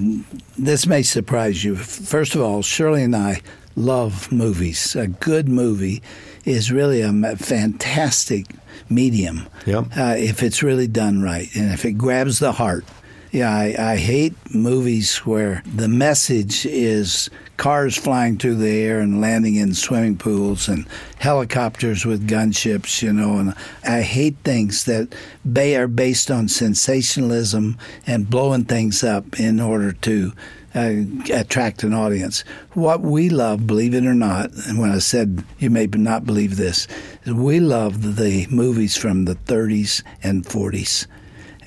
this 0.57 0.87
may 0.87 1.03
surprise 1.03 1.63
you. 1.63 1.75
First 1.75 2.33
of 2.33 2.41
all, 2.41 2.63
Shirley 2.63 3.03
and 3.03 3.15
I 3.15 3.41
love 3.75 4.31
movies. 4.31 4.95
A 4.95 5.07
good 5.07 5.47
movie 5.47 6.01
is 6.45 6.71
really 6.71 7.01
a 7.01 7.11
fantastic 7.35 8.47
medium 8.89 9.47
yep. 9.65 9.85
uh, 9.97 10.15
if 10.17 10.41
it's 10.41 10.63
really 10.63 10.87
done 10.87 11.21
right 11.21 11.53
and 11.55 11.71
if 11.73 11.85
it 11.85 11.93
grabs 11.93 12.39
the 12.39 12.53
heart. 12.53 12.85
Yeah, 13.31 13.51
I, 13.53 13.75
I 13.77 13.95
hate 13.97 14.33
movies 14.53 15.17
where 15.17 15.61
the 15.65 15.89
message 15.89 16.65
is 16.65 17.29
cars 17.57 17.97
flying 17.97 18.37
through 18.37 18.55
the 18.55 18.69
air 18.69 18.99
and 18.99 19.19
landing 19.19 19.55
in 19.55 19.73
swimming 19.73 20.17
pools 20.17 20.69
and 20.69 20.87
helicopters 21.17 22.05
with 22.05 22.29
gunships, 22.29 23.01
you 23.01 23.11
know. 23.11 23.37
And 23.37 23.53
I 23.83 24.01
hate 24.01 24.37
things 24.43 24.85
that 24.85 25.13
they 25.43 25.75
are 25.75 25.87
based 25.87 26.31
on 26.31 26.47
sensationalism 26.47 27.77
and 28.05 28.29
blowing 28.29 28.63
things 28.63 29.03
up 29.03 29.39
in 29.39 29.59
order 29.59 29.91
to 29.91 30.31
uh, 30.73 30.93
attract 31.33 31.83
an 31.83 31.93
audience. 31.93 32.45
What 32.73 33.01
we 33.01 33.29
love, 33.29 33.67
believe 33.67 33.93
it 33.93 34.05
or 34.05 34.13
not, 34.13 34.51
and 34.67 34.79
when 34.79 34.91
I 34.91 34.99
said 34.99 35.43
you 35.59 35.69
may 35.69 35.87
not 35.87 36.25
believe 36.25 36.55
this, 36.55 36.87
we 37.25 37.59
love 37.59 38.15
the 38.15 38.47
movies 38.49 38.95
from 38.95 39.25
the 39.25 39.35
30s 39.35 40.03
and 40.23 40.45
40s 40.45 41.07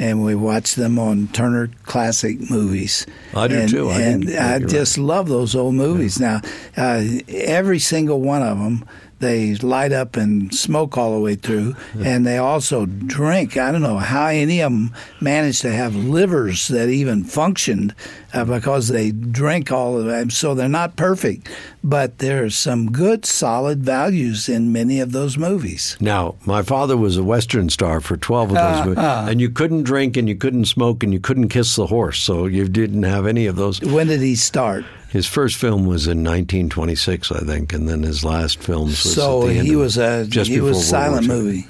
and 0.00 0.24
we 0.24 0.34
watch 0.34 0.76
them 0.76 0.98
on 0.98 1.28
Turner 1.28 1.70
Classic 1.84 2.50
Movies. 2.50 3.06
I 3.34 3.48
do 3.48 3.54
and, 3.60 3.70
too. 3.70 3.90
I 3.90 4.00
and 4.00 4.30
I 4.30 4.58
just 4.58 4.96
right. 4.96 5.04
love 5.04 5.28
those 5.28 5.54
old 5.54 5.74
movies. 5.74 6.18
Yeah. 6.18 6.40
Now, 6.74 6.92
uh, 6.96 7.04
every 7.28 7.78
single 7.78 8.20
one 8.20 8.42
of 8.42 8.58
them 8.58 8.88
they 9.20 9.54
light 9.56 9.92
up 9.92 10.16
and 10.16 10.52
smoke 10.54 10.96
all 10.98 11.14
the 11.14 11.20
way 11.20 11.34
through, 11.34 11.76
and 12.02 12.26
they 12.26 12.38
also 12.38 12.86
drink. 12.86 13.56
I 13.56 13.70
don't 13.70 13.82
know 13.82 13.98
how 13.98 14.26
any 14.26 14.60
of 14.60 14.72
them 14.72 14.94
managed 15.20 15.60
to 15.62 15.72
have 15.72 15.94
livers 15.94 16.68
that 16.68 16.88
even 16.88 17.24
functioned 17.24 17.94
uh, 18.32 18.44
because 18.44 18.88
they 18.88 19.10
drink 19.10 19.70
all 19.70 19.98
of 19.98 20.06
them. 20.06 20.30
So 20.30 20.54
they're 20.54 20.68
not 20.68 20.96
perfect, 20.96 21.48
but 21.84 22.18
there 22.18 22.44
are 22.44 22.50
some 22.50 22.90
good, 22.90 23.26
solid 23.26 23.82
values 23.84 24.48
in 24.48 24.72
many 24.72 25.00
of 25.00 25.12
those 25.12 25.36
movies. 25.36 25.96
Now, 26.00 26.36
my 26.46 26.62
father 26.62 26.96
was 26.96 27.16
a 27.16 27.22
Western 27.22 27.68
star 27.68 28.00
for 28.00 28.16
12 28.16 28.48
of 28.50 28.54
those 28.54 28.62
uh, 28.62 28.84
movies, 28.86 29.04
uh, 29.04 29.26
and 29.30 29.40
you 29.40 29.50
couldn't 29.50 29.82
drink 29.82 30.16
and 30.16 30.28
you 30.28 30.34
couldn't 30.36 30.64
smoke 30.64 31.02
and 31.02 31.12
you 31.12 31.20
couldn't 31.20 31.48
kiss 31.48 31.76
the 31.76 31.86
horse, 31.86 32.20
so 32.20 32.46
you 32.46 32.68
didn't 32.68 33.02
have 33.02 33.26
any 33.26 33.46
of 33.46 33.56
those. 33.56 33.80
When 33.82 34.06
did 34.06 34.20
he 34.20 34.34
start? 34.34 34.84
His 35.10 35.26
first 35.26 35.56
film 35.56 35.86
was 35.86 36.06
in 36.06 36.18
1926, 36.18 37.32
I 37.32 37.40
think, 37.40 37.72
and 37.72 37.88
then 37.88 38.04
his 38.04 38.24
last 38.24 38.60
films 38.60 38.90
was 39.02 39.14
so 39.14 39.46
he 39.46 39.74
was 39.74 39.98
a 39.98 40.24
just 40.26 40.48
he 40.50 40.60
was 40.60 40.78
a 40.78 40.82
silent 40.82 41.26
movie. 41.26 41.66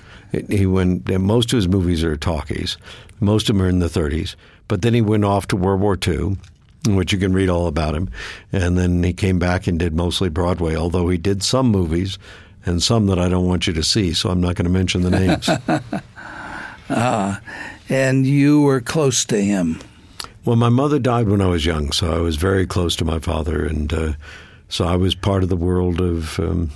He 0.48 0.66
went. 0.66 1.08
Most 1.08 1.52
of 1.52 1.56
his 1.56 1.66
movies 1.66 2.04
are 2.04 2.16
talkies. 2.16 2.76
Most 3.18 3.48
of 3.48 3.56
them 3.56 3.64
are 3.64 3.68
in 3.68 3.78
the 3.80 3.86
30s. 3.86 4.36
But 4.68 4.82
then 4.82 4.94
he 4.94 5.00
went 5.00 5.24
off 5.24 5.48
to 5.48 5.56
World 5.56 5.80
War 5.80 5.98
II, 6.06 6.36
which 6.86 7.12
you 7.12 7.18
can 7.18 7.32
read 7.32 7.48
all 7.48 7.66
about 7.66 7.94
him. 7.94 8.10
And 8.52 8.78
then 8.78 9.02
he 9.02 9.12
came 9.12 9.38
back 9.38 9.66
and 9.66 9.78
did 9.78 9.94
mostly 9.94 10.28
Broadway, 10.28 10.76
although 10.76 11.08
he 11.08 11.18
did 11.18 11.42
some 11.42 11.66
movies 11.68 12.18
and 12.64 12.82
some 12.82 13.06
that 13.06 13.18
I 13.18 13.28
don't 13.28 13.48
want 13.48 13.66
you 13.66 13.72
to 13.72 13.82
see, 13.82 14.12
so 14.12 14.30
I'm 14.30 14.40
not 14.40 14.54
going 14.54 14.66
to 14.66 14.70
mention 14.70 15.00
the 15.02 15.10
names. 15.10 15.48
uh, 16.90 17.36
and 17.88 18.26
you 18.26 18.60
were 18.60 18.80
close 18.80 19.24
to 19.24 19.40
him. 19.42 19.80
Well, 20.44 20.56
my 20.56 20.68
mother 20.70 20.98
died 20.98 21.28
when 21.28 21.42
I 21.42 21.48
was 21.48 21.66
young, 21.66 21.92
so 21.92 22.12
I 22.12 22.20
was 22.20 22.36
very 22.36 22.66
close 22.66 22.96
to 22.96 23.04
my 23.04 23.18
father, 23.18 23.64
and 23.64 23.92
uh, 23.92 24.12
so 24.68 24.86
I 24.86 24.96
was 24.96 25.14
part 25.14 25.42
of 25.42 25.48
the 25.48 25.56
world 25.56 26.00
of, 26.00 26.38
um, 26.40 26.70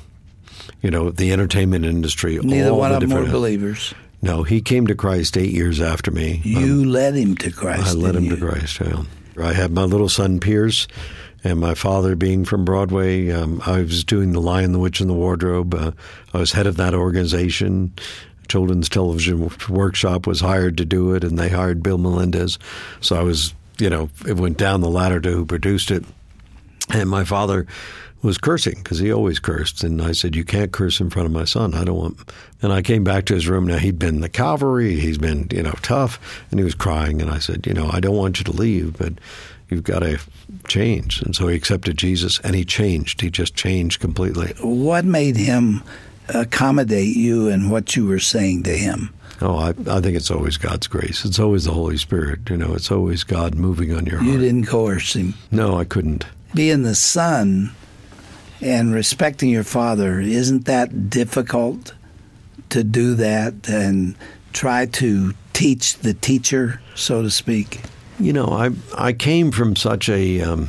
you 0.83 0.91
know, 0.91 1.11
the 1.11 1.33
entertainment 1.33 1.85
industry. 1.85 2.39
Neither 2.43 2.75
one 2.75 2.93
of 2.93 3.01
them 3.01 3.11
were 3.11 3.31
believers. 3.31 3.95
No, 4.21 4.43
he 4.43 4.61
came 4.61 4.87
to 4.87 4.95
Christ 4.95 5.37
eight 5.37 5.53
years 5.53 5.81
after 5.81 6.11
me. 6.11 6.41
You 6.45 6.83
um, 6.83 6.85
led 6.85 7.15
him 7.15 7.37
to 7.37 7.51
Christ. 7.51 7.89
I 7.89 7.93
led 7.93 8.17
him 8.17 8.25
you? 8.25 8.37
to 8.37 8.47
Christ. 8.47 8.81
Yeah. 8.81 9.05
I 9.43 9.53
had 9.53 9.73
my 9.73 9.83
little 9.83 10.09
son 10.09 10.41
Pierce, 10.41 10.87
and 11.43 11.61
my 11.61 11.75
father 11.75 12.17
being 12.17 12.45
from 12.45 12.65
Broadway. 12.65 13.31
Um, 13.31 13.61
I 13.67 13.83
was 13.83 14.05
doing 14.05 14.33
The 14.33 14.41
Lion, 14.41 14.73
the 14.73 14.79
Witch, 14.79 15.01
and 15.01 15.11
the 15.11 15.15
Wardrobe. 15.15 15.75
Uh, 15.75 15.93
I 16.33 16.39
was 16.39 16.53
head 16.53 16.67
of 16.67 16.77
that 16.77 16.95
organization. 16.95 17.93
Children's 18.49 18.89
Television 18.89 19.51
Workshop 19.69 20.27
was 20.27 20.41
hired 20.41 20.77
to 20.79 20.85
do 20.85 21.15
it, 21.15 21.25
and 21.25 21.39
they 21.39 21.49
hired 21.49 21.83
Bill 21.83 21.99
Melendez. 21.99 22.59
So 23.01 23.17
I 23.17 23.23
was, 23.23 23.55
you 23.79 23.91
know, 23.91 24.11
it 24.27 24.37
went 24.37 24.59
down 24.59 24.81
the 24.81 24.91
ladder 24.91 25.21
to 25.21 25.31
who 25.31 25.45
produced 25.45 25.91
it. 25.91 26.05
And 26.91 27.09
my 27.09 27.25
father 27.25 27.67
was 28.23 28.39
cursing 28.39 28.75
because 28.77 28.99
he 28.99 29.13
always 29.13 29.39
cursed. 29.39 29.85
And 29.85 30.03
I 30.03 30.13
said, 30.13 30.35
You 30.35 30.45
can't 30.45 30.73
curse 30.73 31.01
in 31.01 31.11
front 31.11 31.27
of 31.27 31.33
my 31.33 31.45
son. 31.45 31.75
I 31.75 31.85
don't 31.85 31.97
want. 31.97 32.33
And 32.63 32.73
I 32.73 32.83
came 32.83 33.05
back 33.05 33.27
to 33.27 33.35
his 33.35 33.49
room. 33.49 33.67
Now, 33.67 33.79
he'd 33.79 33.99
been 33.99 34.21
the 34.21 34.29
cavalry, 34.29 34.99
he's 34.99 35.19
been, 35.19 35.49
you 35.51 35.63
know, 35.63 35.75
tough, 35.83 36.45
and 36.51 36.59
he 36.59 36.65
was 36.65 36.75
crying. 36.75 37.21
And 37.23 37.31
I 37.31 37.39
said, 37.39 37.67
You 37.67 37.75
know, 37.75 37.89
I 37.91 38.01
don't 38.01 38.17
want 38.17 38.39
you 38.39 38.45
to 38.45 38.53
leave, 38.53 38.97
but 38.99 39.15
you've 39.69 39.85
got 39.85 40.01
to 40.01 40.19
change. 40.69 41.23
And 41.23 41.37
so 41.37 41.49
he 41.49 41.57
accepted 41.57 41.99
Jesus 41.99 42.41
and 42.41 42.55
he 42.55 42.65
changed. 42.65 43.21
He 43.21 43.31
just 43.31 43.55
changed 43.55 44.01
completely. 44.01 44.55
What 44.61 45.05
made 45.05 45.37
him 45.37 45.83
accommodate 46.29 47.17
you 47.17 47.49
and 47.49 47.71
what 47.71 47.97
you 47.97 48.07
were 48.07 48.19
saying 48.19 48.63
to 48.65 48.77
him? 48.77 49.13
Oh, 49.41 49.57
I, 49.57 49.69
I 49.69 50.01
think 50.01 50.17
it's 50.17 50.31
always 50.31 50.57
God's 50.57 50.87
grace. 50.87 51.25
It's 51.25 51.39
always 51.39 51.65
the 51.65 51.73
Holy 51.73 51.97
Spirit. 51.97 52.49
You 52.49 52.57
know, 52.57 52.75
it's 52.75 52.91
always 52.91 53.25
God 53.25 53.55
moving 53.57 53.93
on 53.93 54.07
your 54.07 54.19
heart. 54.19 54.33
You 54.33 54.39
didn't 54.39 54.67
coerce 54.67 55.15
him. 55.15 55.35
No, 55.51 55.77
I 55.77 55.85
couldn't. 55.85 56.25
Being 56.55 56.83
the 56.83 56.95
son 56.95 57.73
and 58.61 58.95
respecting 58.95 59.51
your 59.51 59.65
father, 59.65 60.21
isn't 60.21 60.67
that 60.67 61.11
difficult 61.11 61.93
to 62.71 62.85
do 62.85 63.15
that 63.15 63.69
and 63.69 64.15
try 64.53 64.87
to 64.87 65.35
teach 65.53 65.99
the 65.99 66.15
teacher, 66.15 66.81
so 66.95 67.23
to 67.23 67.31
speak? 67.31 67.81
You 68.21 68.33
know, 68.33 68.47
I 68.47 68.71
I 68.97 69.13
came 69.13 69.51
from 69.51 69.75
such 69.75 70.09
a 70.09 70.41
um, 70.41 70.69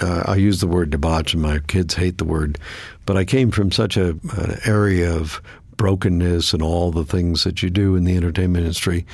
uh, 0.00 0.24
I 0.26 0.36
use 0.36 0.60
the 0.60 0.66
word 0.66 0.90
debauch, 0.90 1.32
and 1.32 1.42
my 1.42 1.60
kids 1.60 1.94
hate 1.94 2.18
the 2.18 2.24
word, 2.24 2.58
but 3.06 3.16
I 3.16 3.24
came 3.24 3.50
from 3.50 3.70
such 3.70 3.96
a 3.96 4.10
an 4.36 4.58
area 4.64 5.14
of 5.14 5.40
brokenness 5.76 6.52
and 6.52 6.62
all 6.62 6.90
the 6.90 7.04
things 7.04 7.44
that 7.44 7.62
you 7.62 7.70
do 7.70 7.96
in 7.96 8.04
the 8.04 8.16
entertainment 8.16 8.64
industry 8.64 9.04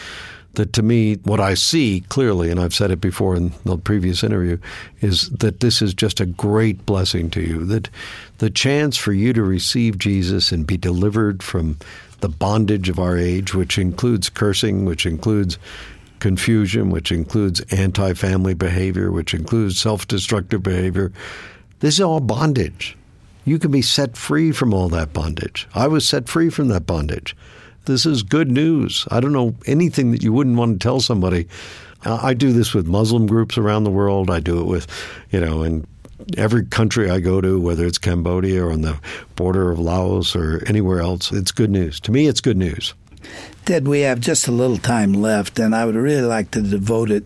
that 0.54 0.72
to 0.72 0.82
me, 0.82 1.14
what 1.24 1.40
I 1.40 1.54
see 1.54 2.04
clearly, 2.08 2.50
and 2.50 2.58
I've 2.58 2.74
said 2.74 2.90
it 2.90 3.00
before 3.00 3.36
in 3.36 3.52
the 3.64 3.78
previous 3.78 4.24
interview, 4.24 4.58
is 5.00 5.30
that 5.30 5.60
this 5.60 5.80
is 5.80 5.94
just 5.94 6.20
a 6.20 6.26
great 6.26 6.84
blessing 6.86 7.30
to 7.30 7.40
you. 7.40 7.64
That 7.64 7.88
the 8.38 8.50
chance 8.50 8.96
for 8.96 9.12
you 9.12 9.32
to 9.32 9.42
receive 9.42 9.98
Jesus 9.98 10.50
and 10.50 10.66
be 10.66 10.76
delivered 10.76 11.42
from 11.42 11.78
the 12.20 12.28
bondage 12.28 12.88
of 12.88 12.98
our 12.98 13.16
age, 13.16 13.54
which 13.54 13.78
includes 13.78 14.28
cursing, 14.28 14.84
which 14.84 15.06
includes 15.06 15.58
confusion, 16.20 16.90
which 16.90 17.10
includes 17.10 17.60
anti 17.72 18.14
family 18.14 18.54
behavior, 18.54 19.10
which 19.10 19.34
includes 19.34 19.80
self 19.80 20.06
destructive 20.06 20.62
behavior. 20.62 21.12
This 21.80 21.94
is 21.94 22.00
all 22.00 22.20
bondage. 22.20 22.96
You 23.44 23.58
can 23.58 23.70
be 23.70 23.82
set 23.82 24.16
free 24.16 24.52
from 24.52 24.74
all 24.74 24.88
that 24.90 25.12
bondage. 25.12 25.66
I 25.74 25.88
was 25.88 26.08
set 26.08 26.28
free 26.28 26.50
from 26.50 26.68
that 26.68 26.86
bondage. 26.86 27.34
This 27.86 28.04
is 28.04 28.22
good 28.22 28.50
news. 28.50 29.06
I 29.10 29.20
don't 29.20 29.32
know 29.32 29.54
anything 29.66 30.10
that 30.12 30.22
you 30.22 30.32
wouldn't 30.32 30.56
want 30.56 30.78
to 30.78 30.84
tell 30.84 31.00
somebody. 31.00 31.48
I 32.04 32.34
do 32.34 32.52
this 32.52 32.72
with 32.72 32.86
Muslim 32.86 33.26
groups 33.26 33.58
around 33.58 33.84
the 33.84 33.90
world. 33.90 34.30
I 34.30 34.40
do 34.40 34.60
it 34.60 34.66
with, 34.66 34.86
you 35.30 35.40
know, 35.40 35.62
in 35.62 35.86
every 36.36 36.64
country 36.66 37.10
I 37.10 37.20
go 37.20 37.40
to, 37.40 37.60
whether 37.60 37.86
it's 37.86 37.98
Cambodia 37.98 38.64
or 38.64 38.72
on 38.72 38.82
the 38.82 38.98
border 39.36 39.70
of 39.70 39.78
Laos 39.78 40.34
or 40.36 40.62
anywhere 40.66 41.00
else. 41.00 41.32
It's 41.32 41.52
good 41.52 41.70
news. 41.70 42.00
To 42.00 42.12
me, 42.12 42.26
it's 42.26 42.40
good 42.40 42.56
news. 42.56 42.94
Ted, 43.64 43.86
we 43.86 44.00
have 44.00 44.20
just 44.20 44.48
a 44.48 44.52
little 44.52 44.78
time 44.78 45.12
left, 45.12 45.58
and 45.58 45.74
I 45.74 45.84
would 45.84 45.94
really 45.94 46.22
like 46.22 46.50
to 46.52 46.62
devote 46.62 47.10
it 47.10 47.24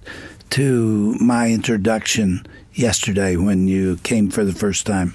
to 0.50 1.14
my 1.20 1.50
introduction 1.50 2.46
yesterday 2.74 3.36
when 3.36 3.66
you 3.68 3.96
came 3.98 4.30
for 4.30 4.44
the 4.44 4.52
first 4.52 4.86
time 4.86 5.14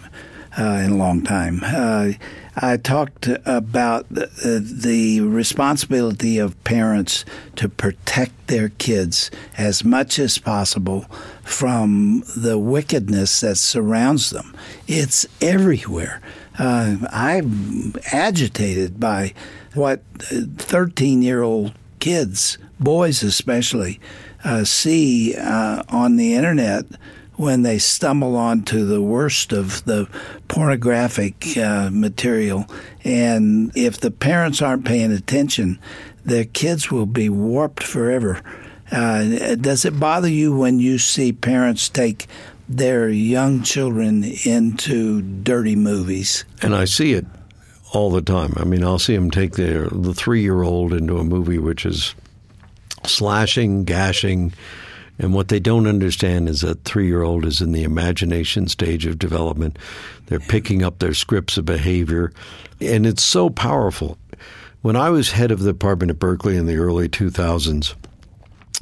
uh, 0.57 0.81
in 0.83 0.91
a 0.91 0.97
long 0.97 1.21
time. 1.21 1.61
Uh, 1.63 2.13
I 2.55 2.77
talked 2.77 3.27
about 3.45 4.09
the, 4.09 5.21
responsibility 5.21 6.37
of 6.39 6.61
parents 6.63 7.23
to 7.55 7.69
protect 7.69 8.47
their 8.47 8.69
kids 8.69 9.31
as 9.57 9.85
much 9.85 10.19
as 10.19 10.37
possible 10.37 11.05
from 11.43 12.23
the 12.35 12.57
wickedness 12.57 13.39
that 13.41 13.57
surrounds 13.57 14.31
them. 14.31 14.55
It's 14.87 15.25
everywhere. 15.41 16.21
Uh, 16.57 16.97
I'm 17.11 17.93
agitated 18.11 18.99
by 18.99 19.33
what 19.73 20.03
13 20.17 21.21
year 21.21 21.43
old 21.43 21.73
kids, 21.99 22.57
boys 22.79 23.23
especially, 23.23 23.99
uh, 24.43 24.63
see 24.63 25.35
uh, 25.35 25.83
on 25.89 26.15
the 26.15 26.33
internet 26.33 26.85
when 27.35 27.61
they 27.61 27.77
stumble 27.77 28.35
onto 28.35 28.85
the 28.85 29.01
worst 29.01 29.53
of 29.53 29.83
the 29.85 30.09
pornographic 30.49 31.57
uh, 31.57 31.89
material. 31.91 32.65
And 33.05 33.71
if 33.75 33.99
the 33.99 34.11
parents 34.11 34.61
aren't 34.61 34.83
paying 34.83 35.13
attention, 35.13 35.79
their 36.25 36.43
kids 36.43 36.91
will 36.91 37.05
be 37.05 37.29
warped 37.29 37.81
forever. 37.81 38.41
Uh, 38.91 39.55
does 39.55 39.85
it 39.85 39.99
bother 39.99 40.27
you 40.27 40.55
when 40.55 40.79
you 40.79 40.97
see 40.97 41.31
parents 41.31 41.87
take 41.87 42.27
their 42.67 43.07
young 43.07 43.63
children 43.63 44.23
into 44.43 45.21
dirty 45.21 45.77
movies? 45.77 46.43
And 46.61 46.75
I 46.75 46.85
see 46.85 47.13
it 47.13 47.25
all 47.91 48.09
the 48.11 48.21
time. 48.21 48.53
I 48.57 48.63
mean, 48.63 48.83
I'll 48.83 48.99
see 48.99 49.15
them 49.15 49.31
take 49.31 49.53
the 49.53 50.13
three 50.15 50.41
year 50.41 50.63
old 50.63 50.93
into 50.93 51.17
a 51.17 51.23
movie 51.23 51.57
which 51.57 51.85
is 51.85 52.15
slashing, 53.05 53.83
gashing, 53.83 54.53
and 55.19 55.33
what 55.33 55.49
they 55.49 55.59
don't 55.59 55.85
understand 55.85 56.47
is 56.47 56.61
that 56.61 56.85
three 56.85 57.07
year 57.07 57.23
old 57.23 57.45
is 57.45 57.61
in 57.61 57.73
the 57.73 57.83
imagination 57.83 58.67
stage 58.67 59.05
of 59.05 59.19
development. 59.19 59.77
They're 60.27 60.39
picking 60.39 60.81
up 60.81 60.99
their 60.99 61.13
scripts 61.13 61.57
of 61.57 61.65
behavior, 61.65 62.31
and 62.79 63.05
it's 63.05 63.23
so 63.23 63.49
powerful. 63.49 64.17
When 64.81 64.95
I 64.95 65.09
was 65.09 65.31
head 65.31 65.51
of 65.51 65.59
the 65.59 65.73
department 65.73 66.11
at 66.11 66.19
Berkeley 66.19 66.55
in 66.55 66.65
the 66.65 66.77
early 66.77 67.09
2000s, 67.09 67.95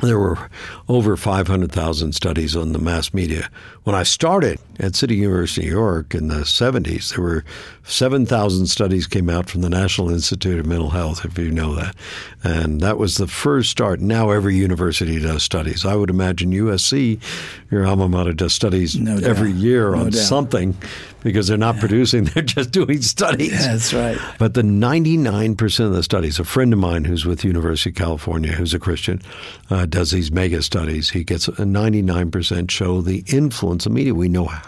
there 0.01 0.19
were 0.19 0.49
over 0.87 1.17
500,000 1.17 2.13
studies 2.13 2.55
on 2.55 2.71
the 2.71 2.77
mass 2.77 3.15
media. 3.15 3.49
When 3.83 3.95
I 3.95 4.03
started 4.03 4.59
at 4.79 4.95
City 4.95 5.15
University 5.15 5.61
of 5.61 5.67
New 5.67 5.79
York 5.79 6.15
in 6.15 6.27
the 6.27 6.41
70s, 6.41 7.15
there 7.15 7.23
were 7.23 7.43
7,000 7.83 8.67
studies 8.67 9.07
came 9.07 9.29
out 9.29 9.49
from 9.49 9.61
the 9.61 9.69
National 9.69 10.09
Institute 10.09 10.59
of 10.59 10.65
Mental 10.65 10.89
Health, 10.89 11.25
if 11.25 11.37
you 11.37 11.51
know 11.51 11.73
that. 11.75 11.95
And 12.43 12.81
that 12.81 12.97
was 12.97 13.15
the 13.17 13.27
first 13.27 13.71
start. 13.71 13.99
Now 13.99 14.29
every 14.29 14.55
university 14.55 15.19
does 15.19 15.43
studies. 15.43 15.85
I 15.85 15.95
would 15.95 16.09
imagine 16.09 16.51
USC, 16.51 17.19
your 17.71 17.85
alma 17.85 18.07
mater, 18.07 18.33
does 18.33 18.53
studies 18.53 18.97
no 18.97 19.17
every 19.17 19.51
year 19.51 19.91
no 19.91 19.99
on 19.99 20.09
doubt. 20.11 20.21
something 20.21 20.75
because 21.23 21.47
they're 21.47 21.57
not 21.57 21.75
yeah. 21.75 21.81
producing, 21.81 22.23
they're 22.33 22.43
just 22.43 22.71
doing 22.71 23.01
studies. 23.01 23.51
Yeah, 23.51 23.73
that's 23.73 23.93
right. 23.93 24.17
But 24.37 24.53
the 24.53 24.61
99% 24.61 25.85
of 25.85 25.93
the 25.93 26.03
studies, 26.03 26.39
a 26.39 26.43
friend 26.43 26.71
of 26.73 26.79
mine 26.79 27.05
who's 27.05 27.25
with 27.25 27.43
University 27.43 27.89
of 27.89 27.95
California, 27.95 28.51
who's 28.51 28.73
a 28.73 28.79
Christian, 28.79 29.21
uh, 29.69 29.85
does 29.85 30.11
these 30.11 30.31
mega 30.31 30.61
studies. 30.61 31.09
He 31.09 31.23
gets 31.23 31.47
a 31.47 31.51
99% 31.51 32.71
show 32.71 33.01
the 33.01 33.23
influence 33.27 33.85
of 33.85 33.91
media. 33.91 34.13
We 34.13 34.29
know 34.29 34.45
how, 34.45 34.66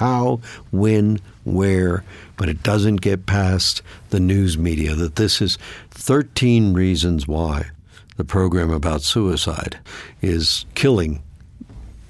when, 0.71 1.19
where, 1.43 2.03
but 2.37 2.49
it 2.49 2.63
doesn't 2.63 2.97
get 2.97 3.25
past 3.25 3.81
the 4.09 4.19
news 4.19 4.57
media 4.57 4.95
that 4.95 5.15
this 5.15 5.41
is 5.41 5.57
13 5.91 6.73
reasons 6.73 7.27
why 7.27 7.69
the 8.17 8.25
program 8.25 8.71
about 8.71 9.01
suicide 9.01 9.79
is 10.21 10.65
killing 10.75 11.21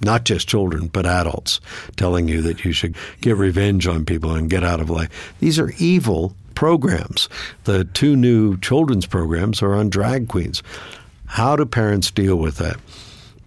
not 0.02 0.24
just 0.24 0.48
children, 0.48 0.88
but 0.88 1.06
adults, 1.06 1.60
telling 1.98 2.28
you 2.28 2.42
that 2.42 2.64
you 2.64 2.72
should 2.72 2.96
get 3.22 3.36
revenge 3.36 3.86
on 3.86 4.06
people 4.06 4.34
and 4.34 4.50
get 4.50 4.64
out 4.64 4.80
of 4.80 4.90
life. 4.90 5.34
These 5.40 5.60
are 5.60 5.74
evil 5.78 6.36
programs. 6.56 7.30
The 7.66 7.84
two 7.86 8.16
new 8.16 8.58
children's 8.60 9.06
programs 9.06 9.62
are 9.62 9.74
on 9.74 9.90
drag 9.90 10.28
queens. 10.28 10.64
How 11.26 11.56
do 11.56 11.66
parents 11.66 12.12
deal 12.12 12.38
with 12.38 12.58
that? 12.58 12.78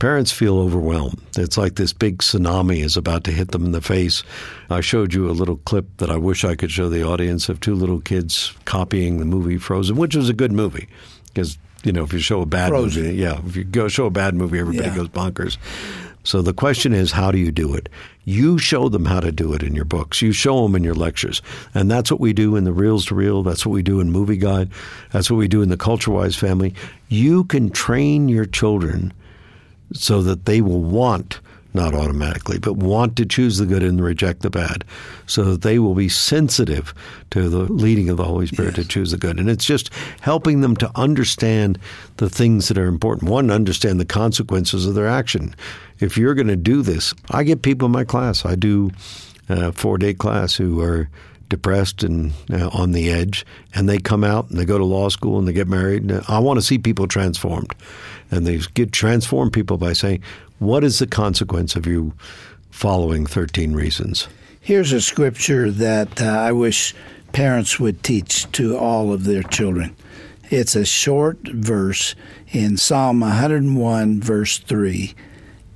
Parents 0.02 0.32
feel 0.32 0.58
overwhelmed. 0.58 1.20
It's 1.38 1.56
like 1.56 1.76
this 1.76 1.92
big 1.92 2.18
tsunami 2.18 2.82
is 2.82 2.96
about 2.96 3.22
to 3.22 3.30
hit 3.30 3.52
them 3.52 3.64
in 3.64 3.70
the 3.70 3.80
face. 3.80 4.24
I 4.68 4.80
showed 4.80 5.14
you 5.14 5.30
a 5.30 5.30
little 5.30 5.58
clip 5.58 5.86
that 5.98 6.10
I 6.10 6.16
wish 6.16 6.44
I 6.44 6.56
could 6.56 6.72
show 6.72 6.88
the 6.88 7.04
audience 7.04 7.48
of 7.48 7.60
two 7.60 7.76
little 7.76 8.00
kids 8.00 8.52
copying 8.64 9.18
the 9.20 9.24
movie 9.24 9.58
Frozen, 9.58 9.94
which 9.94 10.16
was 10.16 10.28
a 10.28 10.32
good 10.34 10.50
movie 10.50 10.88
because 11.26 11.56
you 11.84 11.92
know 11.92 12.02
if 12.02 12.12
you 12.12 12.18
show 12.18 12.40
a 12.42 12.46
bad 12.46 12.70
Frozen. 12.70 13.04
movie, 13.04 13.14
yeah, 13.14 13.38
if 13.46 13.54
you 13.54 13.62
go 13.62 13.86
show 13.86 14.06
a 14.06 14.10
bad 14.10 14.34
movie, 14.34 14.58
everybody 14.58 14.88
Yeah. 14.88 14.96
goes 14.96 15.06
bonkers. 15.06 15.56
So 16.24 16.42
the 16.42 16.52
question 16.52 16.92
is, 16.92 17.12
how 17.12 17.30
do 17.30 17.38
you 17.38 17.52
do 17.52 17.72
it? 17.72 17.88
You 18.24 18.58
show 18.58 18.88
them 18.88 19.04
how 19.04 19.20
to 19.20 19.30
do 19.30 19.52
it 19.52 19.62
in 19.62 19.76
your 19.76 19.84
books. 19.84 20.20
You 20.20 20.32
show 20.32 20.64
them 20.64 20.74
in 20.74 20.82
your 20.82 20.96
lectures. 20.96 21.42
And 21.74 21.88
that's 21.88 22.10
what 22.10 22.18
we 22.18 22.32
do 22.32 22.56
in 22.56 22.64
the 22.64 22.72
Reels 22.72 23.06
to 23.06 23.14
Real. 23.14 23.44
That's 23.44 23.64
what 23.64 23.72
we 23.72 23.82
do 23.84 24.00
in 24.00 24.12
Movieguide. 24.12 24.68
That's 25.12 25.30
what 25.30 25.36
we 25.36 25.46
do 25.46 25.62
in 25.62 25.68
the 25.68 25.76
Culture 25.76 26.10
Wise 26.10 26.34
family. 26.34 26.74
You 27.08 27.44
can 27.44 27.70
train 27.70 28.28
your 28.28 28.46
children 28.46 29.12
so 29.94 30.22
that 30.22 30.44
they 30.44 30.60
will 30.60 30.82
want, 30.82 31.40
not 31.74 31.94
automatically, 31.94 32.58
but 32.58 32.74
want 32.74 33.16
to 33.16 33.26
choose 33.26 33.58
the 33.58 33.66
good 33.66 33.82
and 33.82 34.02
reject 34.02 34.42
the 34.42 34.50
bad, 34.50 34.84
so 35.26 35.44
that 35.44 35.62
they 35.62 35.78
will 35.78 35.94
be 35.94 36.08
sensitive 36.08 36.94
to 37.30 37.48
the 37.48 37.72
leading 37.72 38.08
of 38.08 38.16
the 38.16 38.24
Holy 38.24 38.46
Spirit 38.46 38.74
to 38.74 38.84
choose 38.84 39.10
the 39.10 39.16
good. 39.16 39.38
And 39.38 39.48
it's 39.48 39.64
just 39.64 39.90
helping 40.20 40.60
them 40.60 40.76
to 40.76 40.90
understand 40.94 41.78
the 42.16 42.28
things 42.28 42.68
that 42.68 42.78
are 42.78 42.86
important. 42.86 43.30
One, 43.30 43.50
understand 43.50 43.98
the 43.98 44.04
consequences 44.04 44.86
of 44.86 44.94
their 44.94 45.08
action. 45.08 45.54
If 46.00 46.16
you're 46.16 46.34
going 46.34 46.48
to 46.48 46.56
do 46.56 46.82
this, 46.82 47.14
I 47.30 47.44
get 47.44 47.62
people 47.62 47.86
in 47.86 47.92
my 47.92 48.04
class. 48.04 48.44
I 48.44 48.54
do 48.54 48.90
a 49.48 49.72
four 49.72 49.98
day 49.98 50.14
class 50.14 50.54
who 50.56 50.80
are 50.80 51.08
depressed 51.52 52.02
and 52.02 52.32
uh, 52.50 52.70
on 52.72 52.92
the 52.92 53.10
edge, 53.10 53.44
and 53.74 53.86
they 53.86 53.98
come 53.98 54.24
out 54.24 54.48
and 54.48 54.58
they 54.58 54.64
go 54.64 54.78
to 54.78 54.84
law 54.84 55.10
school 55.10 55.38
and 55.38 55.46
they 55.46 55.52
get 55.52 55.68
married. 55.68 56.10
I 56.26 56.38
want 56.38 56.58
to 56.58 56.62
see 56.62 56.78
people 56.78 57.06
transformed, 57.06 57.74
and 58.32 58.46
they 58.46 58.58
get 58.74 58.90
transform 58.90 59.50
people 59.50 59.76
by 59.76 59.92
saying, 59.92 60.22
"What 60.58 60.82
is 60.82 60.98
the 60.98 61.06
consequence 61.06 61.76
of 61.76 61.86
you 61.86 62.12
following 62.70 63.26
13 63.26 63.74
reasons?" 63.74 64.26
Here's 64.60 64.92
a 64.92 65.00
scripture 65.00 65.70
that 65.70 66.20
uh, 66.20 66.26
I 66.26 66.52
wish 66.52 66.94
parents 67.32 67.78
would 67.78 68.02
teach 68.02 68.50
to 68.52 68.76
all 68.76 69.12
of 69.12 69.24
their 69.24 69.42
children. 69.42 69.94
It's 70.50 70.76
a 70.76 70.84
short 70.84 71.38
verse 71.48 72.14
in 72.52 72.76
Psalm 72.76 73.20
101, 73.20 74.20
verse 74.20 74.58
3, 74.58 75.14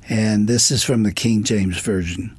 and 0.08 0.46
this 0.46 0.70
is 0.70 0.84
from 0.84 1.02
the 1.02 1.12
King 1.12 1.44
James 1.44 1.80
Version. 1.80 2.36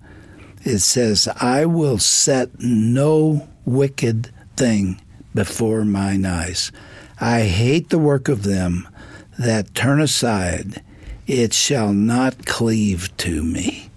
It 0.63 0.79
says, 0.79 1.27
I 1.41 1.65
will 1.65 1.97
set 1.97 2.59
no 2.59 3.47
wicked 3.65 4.31
thing 4.55 5.01
before 5.33 5.83
mine 5.83 6.25
eyes. 6.25 6.71
I 7.19 7.41
hate 7.41 7.89
the 7.89 7.99
work 7.99 8.27
of 8.27 8.43
them 8.43 8.87
that 9.37 9.73
turn 9.75 10.01
aside. 10.01 10.81
It 11.25 11.53
shall 11.53 11.93
not 11.93 12.45
cleave 12.45 13.15
to 13.17 13.43
me. 13.43 13.89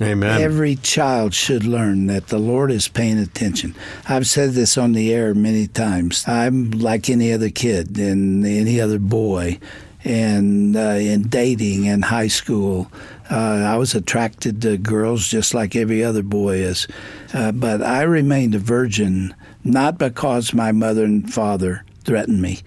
Amen. 0.00 0.40
Every 0.40 0.76
child 0.76 1.34
should 1.34 1.64
learn 1.64 2.08
that 2.08 2.26
the 2.26 2.38
Lord 2.38 2.70
is 2.70 2.88
paying 2.88 3.18
attention. 3.18 3.74
I've 4.08 4.26
said 4.26 4.50
this 4.50 4.76
on 4.76 4.92
the 4.92 5.12
air 5.12 5.34
many 5.34 5.68
times. 5.68 6.26
I'm 6.26 6.72
like 6.72 7.08
any 7.08 7.32
other 7.32 7.48
kid 7.48 7.96
and 7.96 8.44
any 8.44 8.80
other 8.80 8.98
boy. 8.98 9.58
And 10.02 10.76
uh, 10.76 10.98
in 11.00 11.28
dating 11.28 11.88
and 11.88 12.04
high 12.04 12.28
school, 12.28 12.90
uh, 13.30 13.34
I 13.66 13.76
was 13.76 13.94
attracted 13.94 14.60
to 14.62 14.76
girls 14.76 15.28
just 15.28 15.54
like 15.54 15.76
every 15.76 16.04
other 16.04 16.22
boy 16.22 16.56
is. 16.56 16.86
Uh, 17.32 17.52
but 17.52 17.80
I 17.80 18.02
remained 18.02 18.54
a 18.54 18.58
virgin 18.58 19.34
not 19.62 19.96
because 19.96 20.52
my 20.52 20.72
mother 20.72 21.04
and 21.04 21.32
father 21.32 21.84
threatened 22.04 22.42
me, 22.42 22.60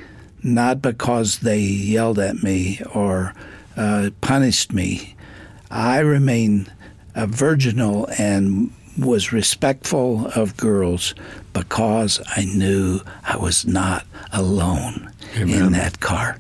not 0.44 0.82
because 0.82 1.40
they 1.40 1.60
yelled 1.60 2.20
at 2.20 2.44
me 2.44 2.82
or 2.94 3.34
uh, 3.76 4.10
punished 4.22 4.74
me. 4.74 5.16
I 5.70 6.00
remained 6.00 6.72
uh, 7.16 7.26
virginal 7.26 8.08
and 8.18 8.72
was 8.98 9.32
respectful 9.32 10.28
of 10.28 10.58
girls 10.58 11.14
because 11.54 12.22
I 12.36 12.46
knew 12.46 13.02
I 13.24 13.38
was 13.38 13.66
not 13.66 14.06
alone 14.32 15.12
Amen. 15.36 15.66
in 15.66 15.72
that 15.74 16.00
car. 16.00 16.40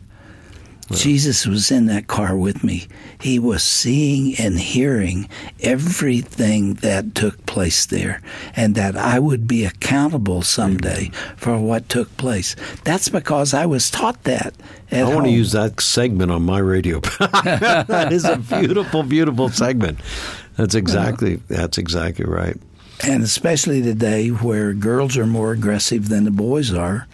Jesus 0.91 1.46
was 1.46 1.70
in 1.70 1.86
that 1.88 2.08
car 2.08 2.36
with 2.38 2.63
me. 2.63 2.88
He 3.20 3.39
was 3.39 3.63
seeing 3.63 4.36
and 4.39 4.60
hearing 4.60 5.27
everything 5.60 6.75
that 6.75 7.13
took 7.13 7.46
place 7.46 7.86
there, 7.86 8.22
and 8.56 8.75
that 8.75 8.96
I 8.96 9.20
would 9.20 9.48
be 9.48 9.65
accountable 9.65 10.41
someday 10.41 11.12
for 11.36 11.58
what 11.60 11.89
took 11.89 12.15
place. 12.17 12.56
That's 12.84 13.10
because 13.10 13.53
I 13.53 13.65
was 13.65 13.91
taught 13.91 14.24
that. 14.24 14.53
I 14.91 15.03
want 15.03 15.25
to 15.25 15.32
use 15.32 15.51
that 15.51 15.82
segment 15.82 16.32
on 16.32 16.44
my 16.44 16.60
radio. 16.60 17.00
that 17.20 18.10
is 18.12 18.24
a 18.24 18.38
beautiful, 18.38 19.03
beautiful 19.03 19.50
segment. 19.50 20.00
That's 20.56 20.75
exactly 20.75 21.36
that's 21.48 21.77
exactly 21.77 22.25
right. 22.25 22.58
And 23.06 23.24
especially 23.24 23.82
today, 23.82 24.29
where 24.29 24.74
girls 24.74 25.17
are 25.17 25.27
more 25.27 25.51
aggressive 25.51 26.10
than 26.10 26.24
the 26.24 26.32
boys 26.32 26.74
are, 26.74 27.08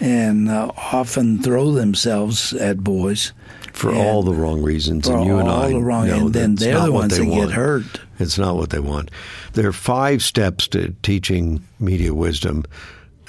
and 0.00 0.48
uh, 0.48 0.70
often 0.76 1.42
throw 1.42 1.72
themselves 1.72 2.52
at 2.52 2.78
boys 2.78 3.32
for 3.72 3.90
and 3.90 3.98
all 3.98 4.22
the 4.22 4.34
wrong 4.34 4.62
reasons. 4.62 5.08
And 5.08 5.24
you 5.24 5.38
and 5.38 5.48
all 5.48 5.62
I 5.62 5.72
the 5.72 5.80
wrong, 5.80 6.08
know 6.08 6.26
and 6.26 6.34
then 6.34 6.54
they're 6.56 6.80
the 6.80 6.92
ones 6.92 7.16
they 7.16 7.24
that 7.24 7.30
want. 7.30 7.48
get 7.48 7.54
hurt. 7.54 8.00
It's 8.18 8.38
not 8.38 8.56
what 8.56 8.70
they 8.70 8.80
want. 8.80 9.10
There 9.52 9.68
are 9.68 9.72
five 9.72 10.22
steps 10.22 10.68
to 10.68 10.94
teaching 11.02 11.62
media 11.78 12.14
wisdom. 12.14 12.64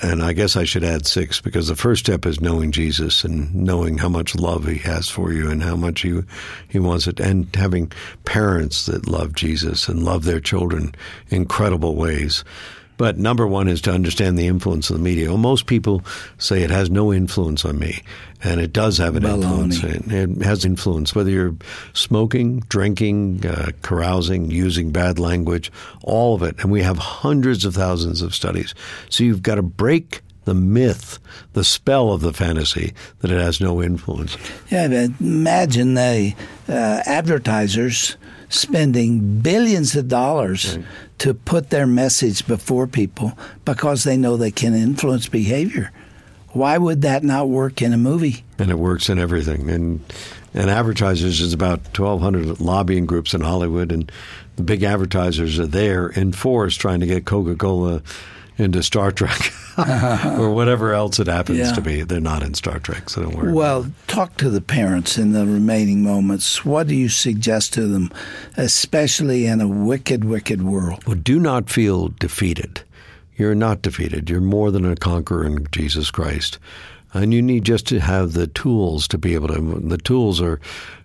And 0.01 0.23
I 0.23 0.31
guess 0.31 0.55
I 0.55 0.63
should 0.63 0.85
add 0.85 1.05
six 1.05 1.41
because 1.41 1.67
the 1.67 1.75
first 1.75 2.05
step 2.05 2.25
is 2.25 2.39
knowing 2.39 2.71
Jesus 2.71 3.25
and 3.25 3.53
knowing 3.53 3.97
how 3.97 4.07
much 4.07 4.33
love 4.33 4.65
he 4.65 4.77
has 4.77 5.09
for 5.09 5.33
you 5.33 5.49
and 5.51 5.61
how 5.61 5.75
much 5.75 6.01
he, 6.01 6.21
he 6.69 6.79
wants 6.79 7.05
it 7.05 7.19
and 7.19 7.53
having 7.53 7.91
parents 8.23 8.85
that 8.85 9.09
love 9.09 9.35
Jesus 9.35 9.89
and 9.89 10.01
love 10.01 10.23
their 10.23 10.39
children 10.39 10.95
in 11.27 11.41
incredible 11.41 11.95
ways. 11.97 12.45
But 12.99 13.17
number 13.17 13.47
one 13.47 13.69
is 13.69 13.79
to 13.83 13.93
understand 13.93 14.37
the 14.37 14.45
influence 14.45 14.89
of 14.89 14.97
the 14.97 15.01
media. 15.01 15.29
Well, 15.29 15.37
most 15.37 15.67
people 15.67 16.03
say 16.37 16.63
it 16.63 16.69
has 16.69 16.89
no 16.89 17.13
influence 17.13 17.63
on 17.63 17.79
me, 17.79 18.03
and 18.43 18.59
it 18.59 18.73
does 18.73 18.97
have 18.97 19.15
an 19.15 19.23
Baloney. 19.23 19.63
influence. 19.63 20.11
It, 20.11 20.43
has 20.43 20.65
influence, 20.65 21.15
whether 21.15 21.29
you're 21.31 21.55
smoking, 21.93 22.59
drinking, 22.67 23.45
uh, 23.45 23.71
carousing, 23.83 24.51
using 24.51 24.91
bad 24.91 25.17
language, 25.17 25.71
all 26.03 26.35
of 26.35 26.43
it. 26.43 26.57
And 26.59 26.69
we 26.69 26.81
have 26.81 26.97
hundreds 26.97 27.63
of 27.63 27.73
thousands 27.73 28.21
of 28.21 28.35
studies. 28.35 28.75
So 29.09 29.23
you've 29.23 29.43
got 29.43 29.55
to 29.55 29.61
break 29.63 30.21
the 30.43 30.53
myth, 30.53 31.19
the 31.53 31.63
spell 31.63 32.11
of 32.11 32.19
the 32.19 32.33
fantasy 32.33 32.93
that 33.19 33.31
it 33.31 33.39
has 33.39 33.61
no 33.61 33.81
influence. 33.81 34.35
Yeah, 34.69 34.89
but 34.89 35.11
imagine 35.21 35.93
the 35.93 36.35
uh, 36.67 37.01
advertisers 37.05 38.17
spending 38.49 39.39
billions 39.41 39.95
of 39.95 40.07
dollars 40.07 40.75
Right. 40.77 40.85
to 41.19 41.33
put 41.33 41.69
their 41.69 41.87
message 41.87 42.45
before 42.47 42.87
people 42.87 43.37
because 43.65 44.03
they 44.03 44.17
know 44.17 44.35
they 44.37 44.51
can 44.51 44.73
influence 44.73 45.27
behavior. 45.29 45.91
Why 46.49 46.77
would 46.79 47.01
that 47.03 47.23
not 47.23 47.47
work 47.49 47.81
in 47.81 47.93
a 47.93 47.97
movie? 47.97 48.43
and 48.57 48.69
it 48.71 48.77
works 48.79 49.09
in 49.09 49.19
everything. 49.19 49.69
And 49.69 50.01
and 50.53 50.69
advertisers 50.69 51.41
is 51.41 51.53
about 51.53 51.93
twelve 51.93 52.21
hundred 52.21 52.59
lobbying 52.59 53.05
groups 53.05 53.35
in 53.35 53.41
Hollywood, 53.41 53.91
and 53.91 54.11
the 54.55 54.63
big 54.63 54.81
advertisers 54.83 55.59
are 55.59 55.67
there 55.67 56.07
in 56.09 56.31
force 56.33 56.75
trying 56.75 56.99
to 57.01 57.05
get 57.05 57.25
Coca 57.25 57.55
Cola 57.55 58.01
into 58.59 58.83
Star 58.83 59.11
Trek 59.11 59.53
or 60.37 60.51
whatever 60.53 60.93
else 60.93 61.19
it 61.19 61.27
happens 61.27 61.59
Yeah. 61.59 61.71
to 61.73 61.81
be. 61.81 62.03
They're 62.03 62.19
not 62.19 62.43
in 62.43 62.53
Star 62.53 62.79
Trek, 62.79 63.09
so 63.09 63.21
don't 63.23 63.35
worry. 63.35 63.53
Well, 63.53 63.91
talk 64.07 64.35
to 64.37 64.49
the 64.49 64.61
parents 64.61 65.17
in 65.17 65.31
the 65.31 65.45
remaining 65.45 66.03
moments. 66.03 66.65
What 66.65 66.87
do 66.87 66.95
you 66.95 67.09
suggest 67.09 67.73
to 67.73 67.87
them, 67.87 68.11
especially 68.57 69.45
in 69.45 69.61
a 69.61 69.67
wicked, 69.67 70.23
wicked 70.25 70.61
world? 70.63 71.03
Well, 71.05 71.15
do 71.15 71.39
not 71.39 71.69
feel 71.69 72.09
defeated. 72.09 72.81
You're 73.37 73.55
not 73.55 73.81
defeated. 73.81 74.29
You're 74.29 74.41
more 74.41 74.69
than 74.69 74.85
a 74.85 74.95
conqueror 74.95 75.45
in 75.45 75.65
Jesus 75.71 76.11
Christ. 76.11 76.59
And 77.13 77.33
you 77.33 77.41
need 77.41 77.63
just 77.65 77.87
to 77.87 77.99
have 77.99 78.33
the 78.33 78.45
tools 78.47 79.07
to 79.07 79.17
be 79.17 79.33
able 79.33 79.47
to. 79.47 79.79
The 79.79 79.97
tools 79.97 80.39
are, 80.41 80.59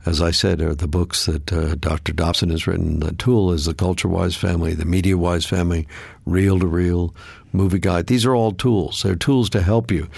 as 0.04 0.20
I 0.20 0.32
said, 0.32 0.60
are 0.60 0.74
the 0.74 0.86
books 0.88 1.24
that 1.24 1.50
uh, 1.50 1.76
Dr. 1.76 2.12
Dobson 2.12 2.50
has 2.50 2.66
written. 2.66 3.00
The 3.00 3.12
tool 3.12 3.52
is 3.52 3.64
the 3.64 3.72
Culture 3.72 4.08
Wise 4.08 4.36
Family, 4.36 4.74
the 4.74 4.84
Media 4.84 5.16
Wise 5.16 5.46
Family, 5.46 5.88
Reel 6.26 6.58
to 6.58 6.66
Real, 6.66 7.14
Movieguide. 7.54 8.06
These 8.06 8.26
are 8.26 8.34
all 8.34 8.52
tools. 8.52 9.02
They're 9.02 9.14
tools 9.14 9.48
to 9.50 9.62
help 9.62 9.90
you 9.90 10.08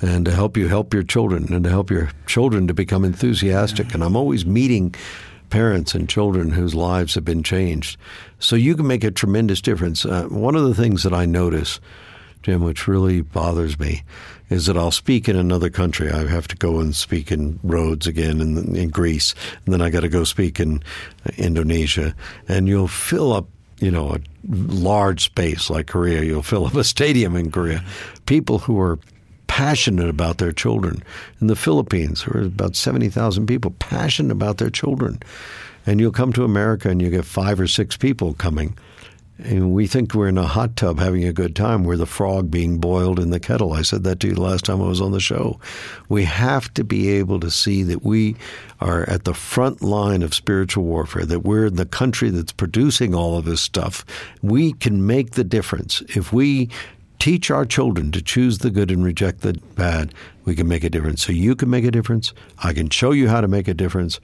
and 0.00 0.24
to 0.24 0.30
help 0.30 0.56
you 0.56 0.68
help 0.68 0.94
your 0.94 1.02
children 1.02 1.52
and 1.52 1.64
to 1.64 1.70
help 1.70 1.90
your 1.90 2.10
children 2.26 2.66
to 2.68 2.74
become 2.74 3.04
enthusiastic. 3.04 3.92
And 3.94 4.02
I'm 4.02 4.16
always 4.16 4.46
meeting 4.46 4.94
parents 5.50 5.94
and 5.94 6.08
children 6.08 6.50
whose 6.50 6.74
lives 6.74 7.14
have 7.14 7.24
been 7.24 7.42
changed. 7.42 7.96
So 8.38 8.56
you 8.56 8.76
can 8.76 8.86
make 8.86 9.04
a 9.04 9.10
tremendous 9.10 9.60
difference. 9.60 10.04
Uh, 10.04 10.24
one 10.24 10.56
of 10.56 10.64
the 10.64 10.74
things 10.74 11.02
that 11.02 11.12
I 11.12 11.26
notice, 11.26 11.80
Jim, 12.42 12.62
which 12.62 12.88
really 12.88 13.22
bothers 13.22 13.78
me, 13.78 14.02
is 14.50 14.66
that 14.66 14.76
I'll 14.76 14.90
speak 14.90 15.28
in 15.28 15.36
another 15.36 15.70
country. 15.70 16.10
I 16.10 16.26
have 16.26 16.48
to 16.48 16.56
go 16.56 16.80
and 16.80 16.94
speak 16.94 17.32
in 17.32 17.58
Rhodes 17.62 18.06
again 18.06 18.40
in, 18.40 18.76
in 18.76 18.90
Greece, 18.90 19.34
and 19.64 19.72
then 19.72 19.80
I 19.80 19.90
got 19.90 20.00
to 20.00 20.08
go 20.08 20.24
speak 20.24 20.60
in 20.60 20.82
Indonesia, 21.36 22.14
and 22.48 22.68
you'll 22.68 22.88
fill 22.88 23.32
up. 23.32 23.48
You 23.84 23.90
know, 23.90 24.14
a 24.14 24.20
large 24.48 25.24
space 25.24 25.68
like 25.68 25.88
Korea, 25.88 26.22
you'll 26.22 26.42
fill 26.42 26.64
up 26.64 26.74
a 26.74 26.84
stadium 26.84 27.36
in 27.36 27.50
Korea. 27.50 27.84
People 28.24 28.60
who 28.60 28.80
are 28.80 28.98
passionate 29.46 30.08
about 30.08 30.38
their 30.38 30.52
children. 30.52 31.02
In 31.42 31.48
the 31.48 31.54
Philippines, 31.54 32.24
there 32.24 32.42
are 32.42 32.46
about 32.46 32.76
70,000 32.76 33.46
people 33.46 33.72
passionate 33.72 34.32
about 34.32 34.56
their 34.56 34.70
children. 34.70 35.20
And 35.84 36.00
you'll 36.00 36.12
come 36.12 36.32
to 36.32 36.44
America 36.44 36.88
and 36.88 37.02
you 37.02 37.10
get 37.10 37.26
five 37.26 37.60
or 37.60 37.66
six 37.66 37.94
people 37.94 38.32
coming. 38.32 38.76
And 39.38 39.72
we 39.72 39.88
think 39.88 40.14
we're 40.14 40.28
in 40.28 40.38
a 40.38 40.46
hot 40.46 40.76
tub 40.76 41.00
having 41.00 41.24
a 41.24 41.32
good 41.32 41.56
time. 41.56 41.82
We're 41.82 41.96
the 41.96 42.06
frog 42.06 42.50
being 42.50 42.78
boiled 42.78 43.18
in 43.18 43.30
the 43.30 43.40
kettle. 43.40 43.72
I 43.72 43.82
said 43.82 44.04
that 44.04 44.20
to 44.20 44.28
you 44.28 44.34
last 44.36 44.64
time 44.64 44.80
I 44.80 44.86
was 44.86 45.00
on 45.00 45.10
the 45.10 45.20
show. 45.20 45.58
We 46.08 46.22
have 46.24 46.72
to 46.74 46.84
be 46.84 47.08
able 47.10 47.40
to 47.40 47.50
see 47.50 47.82
that 47.82 48.04
we 48.04 48.36
are 48.80 49.08
at 49.08 49.24
the 49.24 49.34
front 49.34 49.82
line 49.82 50.22
of 50.22 50.34
spiritual 50.34 50.84
warfare, 50.84 51.24
that 51.24 51.40
we're 51.40 51.66
in 51.66 51.74
the 51.74 51.84
country 51.84 52.30
that's 52.30 52.52
producing 52.52 53.12
all 53.12 53.36
of 53.36 53.44
this 53.44 53.60
stuff. 53.60 54.04
We 54.40 54.72
can 54.72 55.04
make 55.04 55.32
the 55.32 55.44
difference. 55.44 56.00
If 56.10 56.32
we 56.32 56.70
teach 57.18 57.50
our 57.50 57.64
children 57.64 58.12
to 58.12 58.22
choose 58.22 58.58
the 58.58 58.70
good 58.70 58.90
and 58.90 59.04
reject 59.04 59.40
the 59.40 59.54
bad, 59.74 60.14
we 60.44 60.54
can 60.54 60.68
make 60.68 60.84
a 60.84 60.90
difference. 60.90 61.24
So 61.24 61.32
you 61.32 61.56
can 61.56 61.70
make 61.70 61.84
a 61.84 61.90
difference. 61.90 62.32
I 62.62 62.72
can 62.72 62.88
show 62.88 63.10
you 63.10 63.28
how 63.28 63.40
to 63.40 63.48
make 63.48 63.66
a 63.66 63.74
difference. 63.74 64.20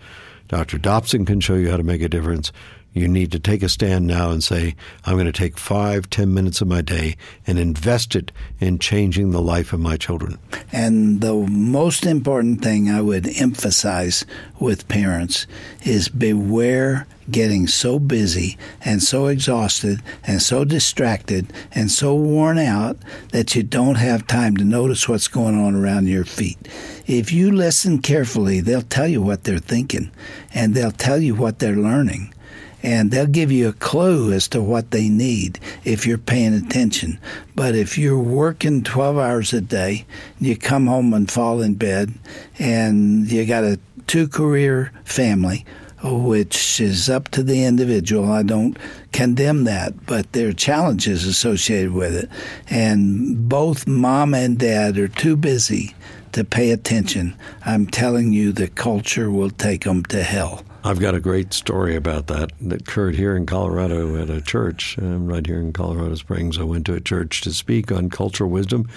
Dr. 0.49 0.79
Dobson 0.79 1.25
can 1.25 1.41
show 1.41 1.55
you 1.55 1.71
how 1.71 1.77
to 1.77 1.83
make 1.83 2.03
a 2.03 2.09
difference. 2.09 2.53
You 2.93 3.07
need 3.07 3.31
to 3.33 3.39
take 3.39 3.63
a 3.63 3.69
stand 3.69 4.07
now 4.07 4.31
and 4.31 4.43
say, 4.43 4.75
I'm 5.05 5.15
going 5.15 5.27
to 5.27 5.33
take 5.33 5.59
five, 5.59 6.11
ten 6.11 6.35
minutes 6.35 6.61
of 6.61 6.67
my 6.67 6.83
day 6.83 7.17
and 7.47 7.59
invest 7.59 8.17
it 8.17 8.33
in 8.59 8.81
changing 8.81 9.31
the 9.31 9.41
life 9.41 9.73
of 9.73 9.79
my 9.79 9.97
children. 9.97 10.39
And 10.73 11.21
the 11.21 11.35
most 11.35 12.05
important 12.05 12.63
thing 12.63 12.91
I 12.91 13.01
would 13.01 13.29
emphasize 13.39 14.25
with 14.59 14.89
parents 14.89 15.47
is 15.85 16.09
beware 16.09 17.07
getting 17.31 17.69
so 17.69 18.01
busy 18.01 18.59
and 18.85 19.01
so 19.01 19.27
exhausted 19.27 20.03
and 20.25 20.43
so 20.43 20.65
distracted 20.65 21.53
and 21.73 21.93
so 21.93 22.13
worn 22.15 22.59
out 22.59 22.97
that 23.31 23.55
you 23.55 23.63
don't 23.63 23.97
have 23.97 24.27
time 24.27 24.57
to 24.57 24.65
notice 24.65 25.09
what's 25.09 25.29
going 25.29 25.57
on 25.57 25.77
around 25.77 26.09
your 26.09 26.25
feet. 26.25 26.59
If 27.07 27.33
you 27.33 27.53
listen 27.53 28.03
carefully, 28.03 28.61
they'll 28.61 28.83
tell 28.83 29.07
you 29.07 29.23
what 29.23 29.45
they're 29.45 29.59
thinking 29.59 30.11
and 30.53 30.75
they'll 30.75 30.91
tell 30.91 31.19
you 31.19 31.37
what 31.37 31.61
they're 31.61 31.77
learning. 31.77 32.35
And 32.83 33.11
they'll 33.11 33.27
give 33.27 33.53
you 33.53 33.69
a 33.69 33.75
clue 33.75 34.33
as 34.33 34.49
to 34.49 34.63
what 34.63 34.91
they 34.91 35.09
need 35.09 35.59
if 35.85 36.07
you're 36.07 36.19
paying 36.19 36.55
attention. 36.55 37.19
But 37.55 37.75
if 37.75 37.99
you're 37.99 38.19
working 38.19 38.83
12 38.83 39.19
hours 39.19 39.53
a 39.53 39.61
day, 39.61 40.07
you 40.39 40.57
come 40.57 40.87
home 40.87 41.13
and 41.13 41.31
fall 41.31 41.61
in 41.61 41.75
bed, 41.75 42.13
and 42.59 43.31
you 43.31 43.45
got 43.47 43.65
a 43.65 43.79
two 44.07 44.29
career 44.29 44.93
family, 45.05 45.65
which 46.03 46.81
is 46.81 47.11
up 47.11 47.29
to 47.29 47.43
the 47.43 47.65
individual. 47.65 48.33
I 48.33 48.43
don't 48.43 48.79
condemn 49.13 49.65
that, 49.65 50.07
but 50.07 50.33
there 50.33 50.49
are 50.49 50.53
challenges 50.53 51.27
associated 51.27 51.93
with 51.93 52.15
it. 52.15 52.31
And 52.69 53.49
both 53.49 53.87
mom 53.87 54.35
and 54.35 54.59
dad 54.59 54.97
are 54.99 55.09
too 55.09 55.37
busy 55.37 55.95
to 56.33 56.45
pay 56.45 56.71
attention. 56.71 57.35
I'm 57.67 57.87
telling 57.87 58.33
you, 58.33 58.53
the 58.53 58.69
culture 58.69 59.31
will 59.31 59.51
take 59.51 59.85
them 59.85 60.05
to 60.05 60.23
hell. 60.23 60.65
I've 60.83 60.99
got 60.99 61.15
a 61.15 61.21
great 61.21 61.53
story 61.53 61.95
about 61.95 62.29
that 62.29 62.53
that 62.63 62.83
occurred 62.83 63.15
here 63.15 63.37
in 63.37 63.45
Colorado 63.45 64.21
at 64.21 64.31
a 64.31 64.41
church, 64.41 64.99
um, 64.99 65.27
right 65.27 65.47
here 65.47 65.59
in 65.59 65.73
Colorado 65.73 66.15
Springs. 66.15 66.59
I 66.59 66.63
went 66.63 66.87
to 66.87 66.95
a 66.95 67.01
church 67.01 67.43
to 67.43 67.53
speak 67.53 67.93
on 67.93 68.09
cultural 68.09 68.49
wisdom, 68.49 68.89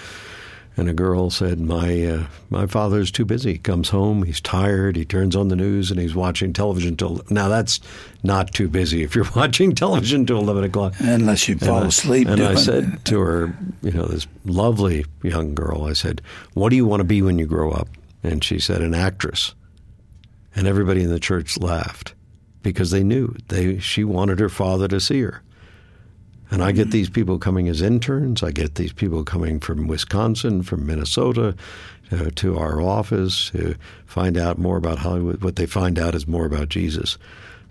and 0.78 0.88
a 0.88 0.94
girl 0.94 1.28
said, 1.28 1.60
"My 1.60 2.04
uh, 2.06 2.26
my 2.48 2.66
father's 2.66 3.10
too 3.10 3.26
busy. 3.26 3.52
He 3.52 3.58
comes 3.58 3.90
home, 3.90 4.22
he's 4.22 4.40
tired. 4.40 4.96
He 4.96 5.04
turns 5.04 5.36
on 5.36 5.48
the 5.48 5.56
news 5.56 5.90
and 5.90 6.00
he's 6.00 6.14
watching 6.14 6.54
television 6.54 6.96
till 6.96 7.20
now. 7.28 7.48
That's 7.48 7.80
not 8.22 8.54
too 8.54 8.68
busy 8.68 9.02
if 9.02 9.14
you're 9.14 9.30
watching 9.36 9.74
television 9.74 10.24
till 10.24 10.38
eleven 10.38 10.64
o'clock, 10.64 10.94
unless 11.00 11.48
you 11.48 11.58
fall 11.58 11.78
and 11.78 11.88
asleep." 11.88 12.28
I, 12.28 12.32
and 12.32 12.42
I 12.42 12.54
said 12.54 13.04
to 13.06 13.20
her, 13.20 13.54
you 13.82 13.90
know, 13.90 14.06
this 14.06 14.26
lovely 14.46 15.04
young 15.22 15.54
girl, 15.54 15.84
I 15.84 15.92
said, 15.92 16.22
"What 16.54 16.70
do 16.70 16.76
you 16.76 16.86
want 16.86 17.00
to 17.00 17.04
be 17.04 17.20
when 17.20 17.38
you 17.38 17.44
grow 17.44 17.72
up?" 17.72 17.88
And 18.22 18.42
she 18.42 18.58
said, 18.58 18.80
"An 18.80 18.94
actress." 18.94 19.54
And 20.56 20.66
everybody 20.66 21.02
in 21.02 21.10
the 21.10 21.20
church 21.20 21.58
laughed 21.58 22.14
because 22.62 22.90
they 22.90 23.02
knew 23.02 23.34
they 23.48 23.78
she 23.78 24.04
wanted 24.04 24.40
her 24.40 24.48
father 24.48 24.88
to 24.88 25.00
see 25.00 25.20
her. 25.22 25.42
And 26.50 26.62
I 26.62 26.72
get 26.72 26.90
these 26.90 27.10
people 27.10 27.38
coming 27.38 27.68
as 27.68 27.82
interns. 27.82 28.42
I 28.42 28.52
get 28.52 28.76
these 28.76 28.92
people 28.92 29.24
coming 29.24 29.58
from 29.58 29.88
Wisconsin, 29.88 30.62
from 30.62 30.86
Minnesota, 30.86 31.56
uh, 32.12 32.30
to 32.36 32.56
our 32.58 32.80
office 32.80 33.50
to 33.50 33.74
find 34.06 34.36
out 34.36 34.58
more 34.58 34.76
about 34.76 34.98
Hollywood. 34.98 35.42
What 35.42 35.56
they 35.56 35.66
find 35.66 35.98
out 35.98 36.14
is 36.14 36.28
more 36.28 36.46
about 36.46 36.68
Jesus. 36.68 37.18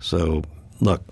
So, 0.00 0.42
look, 0.80 1.02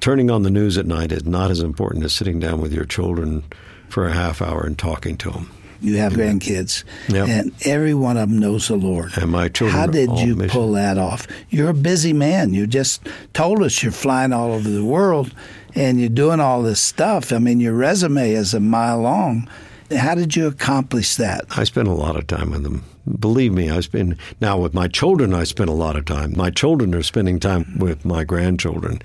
turning 0.00 0.30
on 0.30 0.42
the 0.42 0.50
news 0.50 0.78
at 0.78 0.86
night 0.86 1.12
is 1.12 1.24
not 1.24 1.50
as 1.50 1.60
important 1.60 2.04
as 2.04 2.12
sitting 2.12 2.38
down 2.38 2.60
with 2.60 2.72
your 2.72 2.84
children 2.84 3.42
for 3.88 4.06
a 4.06 4.12
half 4.12 4.40
hour 4.40 4.62
and 4.64 4.78
talking 4.78 5.16
to 5.18 5.30
them. 5.30 5.50
You 5.82 5.96
have 5.98 6.12
grandkids, 6.12 6.84
Yep. 7.08 7.28
and 7.28 7.52
every 7.66 7.92
one 7.92 8.16
of 8.16 8.28
them 8.30 8.38
knows 8.38 8.68
the 8.68 8.76
Lord. 8.76 9.10
And 9.16 9.30
my 9.32 9.48
children 9.48 9.78
How 9.78 9.86
did 9.86 10.10
you 10.20 10.36
mission- 10.36 10.50
pull 10.50 10.72
that 10.72 10.96
off? 10.96 11.26
You're 11.50 11.70
a 11.70 11.74
busy 11.74 12.12
man. 12.12 12.54
You 12.54 12.66
just 12.66 13.00
told 13.34 13.62
us 13.62 13.82
you're 13.82 13.90
flying 13.92 14.32
all 14.32 14.52
over 14.52 14.68
the 14.70 14.84
world, 14.84 15.34
and 15.74 15.98
you're 15.98 16.08
doing 16.08 16.38
all 16.40 16.62
this 16.62 16.80
stuff. 16.80 17.32
I 17.32 17.38
mean, 17.38 17.58
your 17.60 17.72
resume 17.74 18.30
is 18.30 18.54
a 18.54 18.60
mile 18.60 19.00
long. 19.00 19.48
How 19.94 20.14
did 20.14 20.36
you 20.36 20.46
accomplish 20.46 21.16
that? 21.16 21.44
I 21.56 21.64
spend 21.64 21.88
a 21.88 21.92
lot 21.92 22.16
of 22.16 22.26
time 22.26 22.52
with 22.52 22.62
them. 22.62 22.84
Believe 23.18 23.52
me, 23.52 23.68
I 23.68 23.80
spend 23.80 24.16
now 24.40 24.56
with 24.58 24.72
my 24.74 24.86
children. 24.86 25.34
I 25.34 25.42
spend 25.44 25.68
a 25.68 25.72
lot 25.74 25.96
of 25.96 26.04
time. 26.04 26.32
My 26.36 26.50
children 26.50 26.94
are 26.94 27.02
spending 27.02 27.40
time 27.40 27.76
with 27.78 28.04
my 28.04 28.22
grandchildren, 28.24 29.02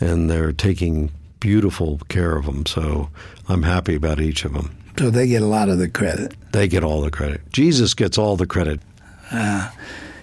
and 0.00 0.28
they're 0.28 0.52
taking 0.52 1.10
beautiful 1.38 2.00
care 2.08 2.36
of 2.36 2.46
them. 2.46 2.66
So 2.66 3.08
I'm 3.48 3.62
happy 3.62 3.94
about 3.94 4.20
each 4.20 4.44
of 4.44 4.52
them. 4.52 4.70
So 4.98 5.10
they 5.10 5.26
get 5.26 5.42
a 5.42 5.46
lot 5.46 5.68
of 5.68 5.78
the 5.78 5.88
credit. 5.88 6.34
They 6.52 6.68
get 6.68 6.82
all 6.82 7.02
the 7.02 7.10
credit. 7.10 7.42
Jesus 7.52 7.94
gets 7.94 8.16
all 8.16 8.36
the 8.36 8.46
credit. 8.46 8.80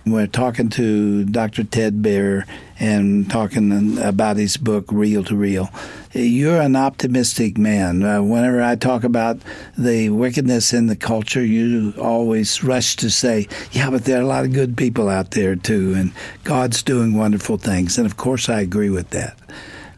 We're 0.05 0.27
talking 0.27 0.69
to 0.71 1.23
Dr. 1.23 1.63
Ted 1.63 2.01
Baehr 2.01 2.45
and 2.77 3.29
talking 3.29 3.97
about 3.99 4.35
his 4.35 4.57
book, 4.57 4.91
Reel 4.91 5.23
to 5.25 5.35
Real. 5.35 5.69
You're 6.11 6.59
an 6.59 6.75
optimistic 6.75 7.57
man. 7.57 8.03
Uh, 8.03 8.21
whenever 8.21 8.61
I 8.61 8.75
talk 8.75 9.05
about 9.05 9.39
the 9.77 10.09
wickedness 10.09 10.73
in 10.73 10.87
the 10.87 10.97
culture, 10.97 11.45
you 11.45 11.93
always 11.97 12.63
rush 12.63 12.97
to 12.97 13.09
say, 13.09 13.47
yeah, 13.71 13.89
but 13.89 14.03
there 14.03 14.19
are 14.19 14.23
a 14.23 14.27
lot 14.27 14.43
of 14.43 14.51
good 14.51 14.75
people 14.75 15.07
out 15.07 15.31
there 15.31 15.55
too, 15.55 15.93
and 15.95 16.11
God's 16.43 16.83
doing 16.83 17.13
wonderful 17.15 17.57
things. 17.57 17.97
And 17.97 18.05
of 18.05 18.17
course, 18.17 18.49
I 18.49 18.59
agree 18.59 18.89
with 18.89 19.11
that. 19.11 19.37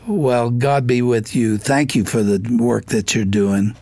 Well, 0.06 0.52
God 0.52 0.86
be 0.86 1.02
with 1.02 1.36
you. 1.36 1.58
Thank 1.58 1.96
you 1.96 2.06
for 2.06 2.22
the 2.22 2.58
work 2.58 2.86
that 2.88 3.16
you're 3.16 3.26
doing 3.26 3.76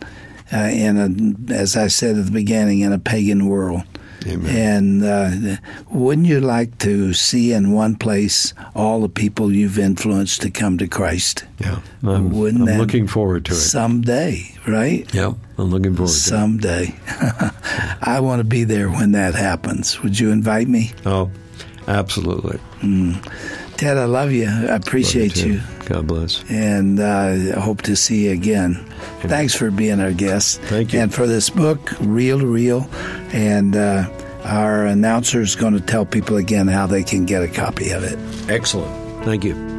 uh, 0.54 0.58
in, 0.72 1.46
a, 1.50 1.52
as 1.52 1.76
I 1.76 1.88
said 1.88 2.16
at 2.16 2.26
the 2.26 2.30
beginning, 2.32 2.80
in 2.80 2.92
a 2.92 2.98
pagan 2.98 3.46
world. 3.46 3.82
Amen. 4.26 4.56
And 4.56 5.04
uh, 5.04 5.56
wouldn't 5.90 6.26
you 6.26 6.40
like 6.40 6.78
to 6.78 7.12
see 7.12 7.52
in 7.52 7.72
one 7.72 7.94
place 7.96 8.54
all 8.74 9.02
the 9.02 9.08
people 9.10 9.52
you've 9.52 9.78
influenced 9.78 10.40
to 10.42 10.50
come 10.50 10.78
to 10.78 10.88
Christ? 10.88 11.44
Yeah, 11.58 11.80
I'm, 12.02 12.30
Wouldn't 12.30 12.66
I'm 12.70 12.78
looking 12.78 13.06
forward 13.06 13.44
to 13.46 13.52
it. 13.52 13.56
Someday, 13.56 14.54
right? 14.66 15.12
yeah, 15.12 15.34
I'm 15.58 15.70
looking 15.70 15.94
forward 15.94 16.08
to 16.08 16.14
it. 16.14 16.16
Someday. 16.16 16.94
I 18.00 18.18
want 18.22 18.40
to 18.40 18.44
be 18.44 18.64
there 18.64 18.88
when 18.88 19.12
that 19.12 19.34
happens. 19.34 20.02
Would 20.02 20.18
you 20.18 20.30
invite 20.30 20.68
me? 20.68 20.92
Oh, 21.04 21.30
absolutely. 21.86 22.58
Ted, 23.76 23.98
I 23.98 24.04
love 24.06 24.32
you. 24.32 24.46
I 24.46 24.62
Love 24.62 24.80
appreciate 24.86 25.34
too. 25.34 25.54
you. 25.54 25.60
God 25.86 26.06
bless. 26.06 26.44
And 26.48 27.00
uh, 27.00 27.56
I 27.56 27.60
hope 27.60 27.82
to 27.82 27.96
see 27.96 28.26
you 28.26 28.32
again. 28.32 28.74
Thanks 29.20 29.54
for 29.54 29.70
being 29.70 30.00
our 30.00 30.12
guest. 30.12 30.60
Thank 30.62 30.92
you. 30.92 31.00
And 31.00 31.12
for 31.12 31.26
this 31.26 31.50
book, 31.50 31.92
Reel 32.00 32.38
to 32.38 32.46
Real. 32.46 32.88
And 33.32 33.76
uh, 33.76 34.08
our 34.44 34.86
announcer 34.86 35.40
is 35.40 35.56
going 35.56 35.74
to 35.74 35.80
tell 35.80 36.06
people 36.06 36.36
again 36.36 36.68
how 36.68 36.86
they 36.86 37.02
can 37.02 37.24
get 37.24 37.42
a 37.42 37.48
copy 37.48 37.90
of 37.90 38.04
it. 38.04 38.18
Excellent. 38.50 39.24
Thank 39.24 39.44
you. 39.44 39.73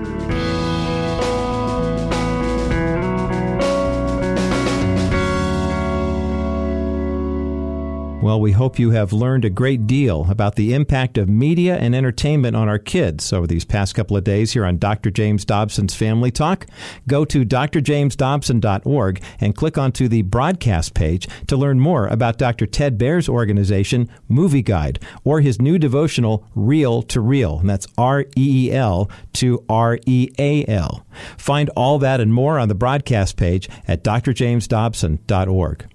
Well, 8.25 8.41
we 8.41 8.53
hope 8.53 8.79
you 8.79 8.89
have 8.89 9.13
learned 9.13 9.45
a 9.45 9.51
great 9.51 9.85
deal 9.85 10.25
about 10.31 10.55
the 10.55 10.73
impact 10.73 11.19
of 11.19 11.29
media 11.29 11.77
and 11.77 11.93
entertainment 11.93 12.55
on 12.55 12.67
our 12.67 12.79
kids 12.79 13.31
over 13.31 13.45
these 13.45 13.65
past 13.65 13.93
couple 13.93 14.17
of 14.17 14.23
days 14.23 14.53
here 14.53 14.65
on 14.65 14.79
Dr. 14.79 15.11
James 15.11 15.45
Dobson's 15.45 15.93
Family 15.93 16.31
Talk. 16.31 16.65
Go 17.07 17.23
to 17.23 17.45
drjamesdobson.org 17.45 19.21
and 19.39 19.55
click 19.55 19.77
onto 19.77 20.07
the 20.07 20.23
broadcast 20.23 20.95
page 20.95 21.27
to 21.45 21.55
learn 21.55 21.79
more 21.79 22.07
about 22.07 22.39
Dr. 22.39 22.65
Ted 22.65 22.97
Baehr's 22.97 23.29
organization, 23.29 24.09
Movieguide, 24.27 24.99
or 25.23 25.41
his 25.41 25.61
new 25.61 25.77
devotional, 25.77 26.47
Reel 26.55 27.03
to 27.03 27.21
Real. 27.21 27.59
And 27.59 27.69
that's 27.69 27.85
R 27.95 28.21
E 28.35 28.69
E 28.69 28.71
L 28.71 29.07
to 29.33 29.63
R 29.69 29.99
E 30.07 30.31
A 30.39 30.65
L. 30.65 31.05
Find 31.37 31.69
all 31.75 31.99
that 31.99 32.19
and 32.19 32.33
more 32.33 32.57
on 32.57 32.69
the 32.69 32.73
broadcast 32.73 33.37
page 33.37 33.69
at 33.87 34.03
drjamesdobson.org. 34.03 35.89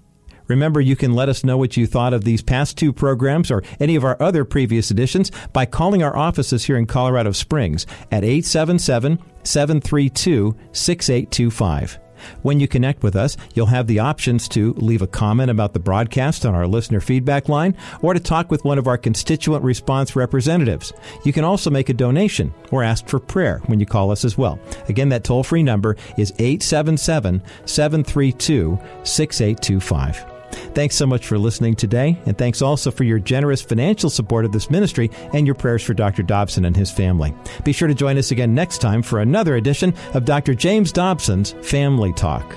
Remember, 0.50 0.80
you 0.80 0.96
can 0.96 1.14
let 1.14 1.28
us 1.28 1.44
know 1.44 1.56
what 1.56 1.76
you 1.76 1.86
thought 1.86 2.12
of 2.12 2.24
these 2.24 2.42
past 2.42 2.76
two 2.76 2.92
programs 2.92 3.52
or 3.52 3.62
any 3.78 3.94
of 3.94 4.04
our 4.04 4.20
other 4.20 4.44
previous 4.44 4.90
editions 4.90 5.30
by 5.52 5.64
calling 5.64 6.02
our 6.02 6.16
offices 6.16 6.64
here 6.64 6.76
in 6.76 6.86
Colorado 6.86 7.30
Springs 7.30 7.86
at 8.10 8.24
877 8.24 9.20
732 9.44 10.56
6825. 10.72 12.00
When 12.42 12.58
you 12.58 12.66
connect 12.66 13.04
with 13.04 13.14
us, 13.14 13.36
you'll 13.54 13.66
have 13.66 13.86
the 13.86 14.00
options 14.00 14.48
to 14.48 14.74
leave 14.74 15.02
a 15.02 15.06
comment 15.06 15.52
about 15.52 15.72
the 15.72 15.78
broadcast 15.78 16.44
on 16.44 16.56
our 16.56 16.66
listener 16.66 17.00
feedback 17.00 17.48
line 17.48 17.76
or 18.02 18.12
to 18.12 18.20
talk 18.20 18.50
with 18.50 18.64
one 18.64 18.76
of 18.76 18.88
our 18.88 18.98
constituent 18.98 19.62
response 19.62 20.16
representatives. 20.16 20.92
You 21.24 21.32
can 21.32 21.44
also 21.44 21.70
make 21.70 21.90
a 21.90 21.94
donation 21.94 22.52
or 22.72 22.82
ask 22.82 23.06
for 23.06 23.20
prayer 23.20 23.62
when 23.66 23.78
you 23.78 23.86
call 23.86 24.10
us 24.10 24.24
as 24.24 24.36
well. 24.36 24.58
Again, 24.88 25.10
that 25.10 25.22
toll 25.22 25.44
free 25.44 25.62
number 25.62 25.96
is 26.18 26.32
877 26.40 27.40
732 27.66 28.78
6825. 29.04 30.39
Thanks 30.74 30.94
so 30.94 31.06
much 31.06 31.26
for 31.26 31.38
listening 31.38 31.74
today, 31.74 32.18
and 32.26 32.36
thanks 32.36 32.62
also 32.62 32.90
for 32.90 33.04
your 33.04 33.18
generous 33.18 33.62
financial 33.62 34.10
support 34.10 34.44
of 34.44 34.52
this 34.52 34.70
ministry 34.70 35.10
and 35.32 35.46
your 35.46 35.54
prayers 35.54 35.82
for 35.82 35.94
Dr. 35.94 36.22
Dobson 36.22 36.64
and 36.64 36.76
his 36.76 36.90
family. 36.90 37.34
Be 37.64 37.72
sure 37.72 37.88
to 37.88 37.94
join 37.94 38.18
us 38.18 38.30
again 38.30 38.54
next 38.54 38.78
time 38.78 39.02
for 39.02 39.20
another 39.20 39.56
edition 39.56 39.94
of 40.14 40.24
Dr. 40.24 40.54
James 40.54 40.92
Dobson's 40.92 41.52
Family 41.62 42.12
Talk. 42.12 42.48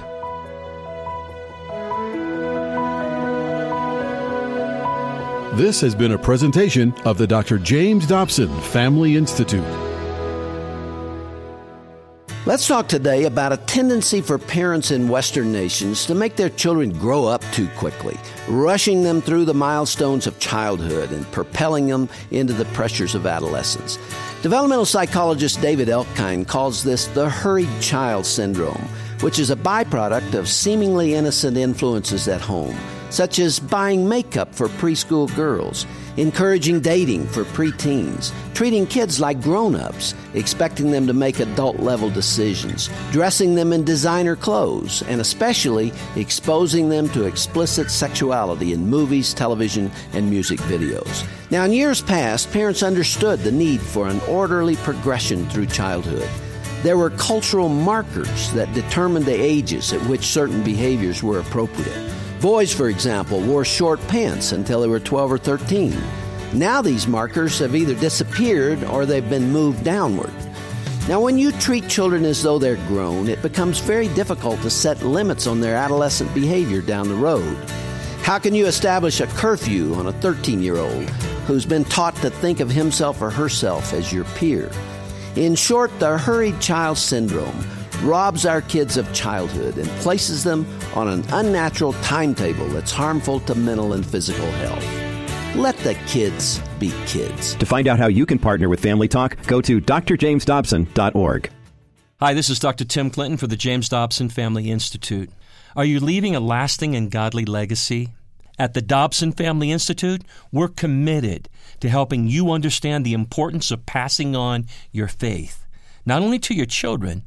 This 5.56 5.82
has 5.82 5.94
been 5.94 6.14
a 6.14 6.18
presentation 6.18 6.96
of 7.06 7.20
the 7.20 7.28
Dr. 7.28 7.60
James 7.60 8.08
Dobson 8.08 8.50
Family 8.62 9.16
Institute. 9.16 9.93
Let's 12.46 12.68
talk 12.68 12.90
today 12.90 13.24
about 13.24 13.54
a 13.54 13.58
tendency 13.58 14.20
for 14.20 14.38
parents 14.38 14.92
in 14.92 15.08
Western 15.08 15.54
nations 15.54 16.06
to 16.08 16.14
make 16.14 16.36
their 16.36 16.50
children 16.50 16.92
grow 16.92 17.24
up 17.24 17.42
too 17.54 17.70
quickly, 17.78 18.20
rushing 18.50 19.02
them 19.02 19.22
through 19.22 19.46
the 19.46 19.54
milestones 19.54 20.28
of 20.28 20.40
childhood 20.40 21.12
and 21.14 21.26
propelling 21.32 21.88
them 21.88 22.10
into 22.32 22.52
the 22.52 22.66
pressures 22.66 23.16
of 23.16 23.26
adolescence. 23.26 23.98
Developmental 24.42 24.84
psychologist 24.84 25.62
David 25.62 25.88
Elkind 25.88 26.50
calls 26.50 26.84
this 26.84 27.08
the 27.08 27.30
hurried 27.30 27.70
child 27.80 28.26
syndrome, 28.26 28.90
which 29.22 29.40
is 29.40 29.50
a 29.50 29.56
byproduct 29.56 30.34
of 30.34 30.50
seemingly 30.50 31.14
innocent 31.14 31.56
influences 31.56 32.28
at 32.28 32.42
home, 32.42 32.78
such 33.14 33.38
as 33.38 33.60
buying 33.60 34.10
makeup 34.10 34.56
for 34.56 34.68
preschool 34.68 35.34
girls, 35.36 35.86
encouraging 36.18 36.80
dating 36.80 37.28
for 37.28 37.44
preteens, 37.44 38.34
treating 38.56 38.88
kids 38.88 39.20
like 39.20 39.40
grown 39.40 39.76
ups, 39.76 40.16
expecting 40.34 40.90
them 40.90 41.06
to 41.06 41.14
make 41.14 41.40
adult 41.40 41.80
level 41.80 42.10
decisions, 42.10 42.90
dressing 43.12 43.54
them 43.54 43.72
in 43.72 43.84
designer 43.84 44.36
clothes, 44.36 45.04
and 45.04 45.22
especially 45.22 45.94
exposing 46.16 46.90
them 46.90 47.08
to 47.10 47.26
explicit 47.26 47.92
sexuality 47.92 48.74
in 48.74 48.90
movies, 48.90 49.32
television, 49.32 49.92
and 50.14 50.28
music 50.28 50.60
videos. 50.62 51.24
Now, 51.52 51.66
in 51.66 51.72
years 51.72 52.02
past, 52.02 52.52
parents 52.52 52.82
understood 52.82 53.42
the 53.42 53.52
need 53.52 53.80
for 53.80 54.08
an 54.08 54.20
orderly 54.22 54.76
progression 54.78 55.48
through 55.50 55.68
childhood. 55.68 56.28
There 56.82 56.98
were 56.98 57.12
cultural 57.12 57.70
markers 57.70 58.52
that 58.54 58.74
determined 58.74 59.26
the 59.26 59.40
ages 59.40 59.94
at 59.94 60.02
which 60.10 60.26
certain 60.26 60.64
behaviors 60.64 61.22
were 61.22 61.40
appropriate. 61.40 62.23
Boys, 62.44 62.74
for 62.74 62.90
example, 62.90 63.40
wore 63.40 63.64
short 63.64 64.06
pants 64.10 64.52
until 64.52 64.82
they 64.82 64.88
were 64.90 65.00
12 65.00 65.32
or 65.32 65.38
13. 65.38 65.96
Now 66.52 66.82
these 66.82 67.08
markers 67.08 67.58
have 67.60 67.74
either 67.74 67.96
disappeared 67.96 68.84
or 68.84 69.06
they've 69.06 69.30
been 69.30 69.50
moved 69.54 69.86
downward. 69.86 70.34
Now, 71.08 71.22
when 71.22 71.38
you 71.38 71.54
treat 71.54 71.88
children 71.88 72.26
as 72.26 72.44
though 72.44 72.60
they're 72.60 72.76
grown, 72.90 73.30
it 73.30 73.42
becomes 73.42 73.80
very 73.80 74.10
difficult 74.10 74.62
to 74.64 74.70
set 74.70 75.02
limits 75.04 75.48
on 75.48 75.62
their 75.62 75.78
adolescent 75.78 76.34
behavior 76.34 76.82
down 76.82 77.08
the 77.08 77.16
road. 77.16 77.56
How 78.24 78.40
can 78.40 78.54
you 78.54 78.66
establish 78.66 79.22
a 79.22 79.28
curfew 79.28 79.94
on 79.94 80.08
a 80.08 80.14
13 80.14 80.62
year 80.62 80.80
old 80.80 81.10
who's 81.48 81.66
been 81.66 81.86
taught 81.86 82.18
to 82.18 82.30
think 82.30 82.60
of 82.60 82.70
himself 82.70 83.22
or 83.22 83.30
herself 83.30 83.94
as 83.94 84.12
your 84.12 84.26
peer? 84.36 84.70
In 85.38 85.56
short, 85.56 85.98
the 85.98 86.18
hurried 86.18 86.60
child 86.60 86.98
syndrome 86.98 87.64
robs 88.04 88.46
our 88.46 88.62
kids 88.62 88.98
of 88.98 89.12
childhood 89.14 89.78
and 89.78 89.90
places 90.02 90.44
them 90.44 90.68
on 90.94 91.08
an 91.08 91.24
unnatural 91.32 91.94
timetable 91.94 92.68
that's 92.68 92.92
harmful 92.92 93.40
to 93.42 93.56
mental 93.56 93.94
and 93.94 94.06
physical 94.06 94.50
health. 94.52 95.56
Let 95.56 95.78
the 95.78 95.94
kids 96.08 96.60
be 96.80 96.92
kids. 97.06 97.56
To 97.56 97.66
find 97.66 97.88
out 97.88 98.00
how 98.00 98.08
you 98.08 98.26
can 98.26 98.40
partner 98.40 98.70
with 98.70 98.80
Family 98.80 99.08
Talk, 99.08 99.38
go 99.46 99.62
to 99.62 99.80
drjamesdobson.org. 99.80 101.50
Hi, 102.20 102.34
this 102.34 102.50
is 102.50 102.60
Dr. 102.60 102.86
Tim 102.86 103.10
Clinton 103.10 103.38
for 103.38 103.48
the 103.48 103.56
James 103.56 103.90
Dobson 103.90 104.30
Family 104.30 104.72
Institute. 104.72 105.30
Are 105.76 105.86
you 105.86 106.00
leaving 106.00 106.36
a 106.36 106.40
lasting 106.40 106.96
and 106.96 107.10
godly 107.12 107.46
legacy? 107.46 108.10
At 108.60 108.74
the 108.74 108.82
Dobson 108.82 109.32
Family 109.32 109.72
Institute, 109.72 110.24
we're 110.52 110.68
committed 110.68 111.50
to 111.80 111.90
helping 111.90 112.28
you 112.28 112.52
understand 112.52 113.04
the 113.04 113.14
importance 113.14 113.72
of 113.72 113.86
passing 113.86 114.36
on 114.36 114.66
your 114.92 115.08
faith, 115.08 115.66
not 116.06 116.22
only 116.22 116.38
to 116.40 116.54
your 116.54 116.68
children, 116.68 117.24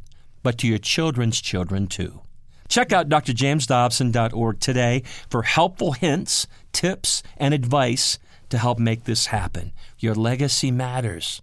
but 0.47 0.59
to 0.59 0.69
your 0.69 0.79
children's 0.79 1.41
children 1.41 1.89
too. 1.89 2.21
Check 2.69 2.93
out 2.93 3.09
drjamesdobson.org 3.09 4.61
today 4.61 5.03
for 5.29 5.43
helpful 5.43 5.91
hints, 5.91 6.47
tips, 6.71 7.25
and 7.37 7.53
advice 7.53 8.21
to 8.51 8.59
help 8.59 8.79
make 8.79 9.03
this 9.07 9.27
happen. 9.27 9.73
Your 9.99 10.15
legacy 10.15 10.71
matters. 10.71 11.43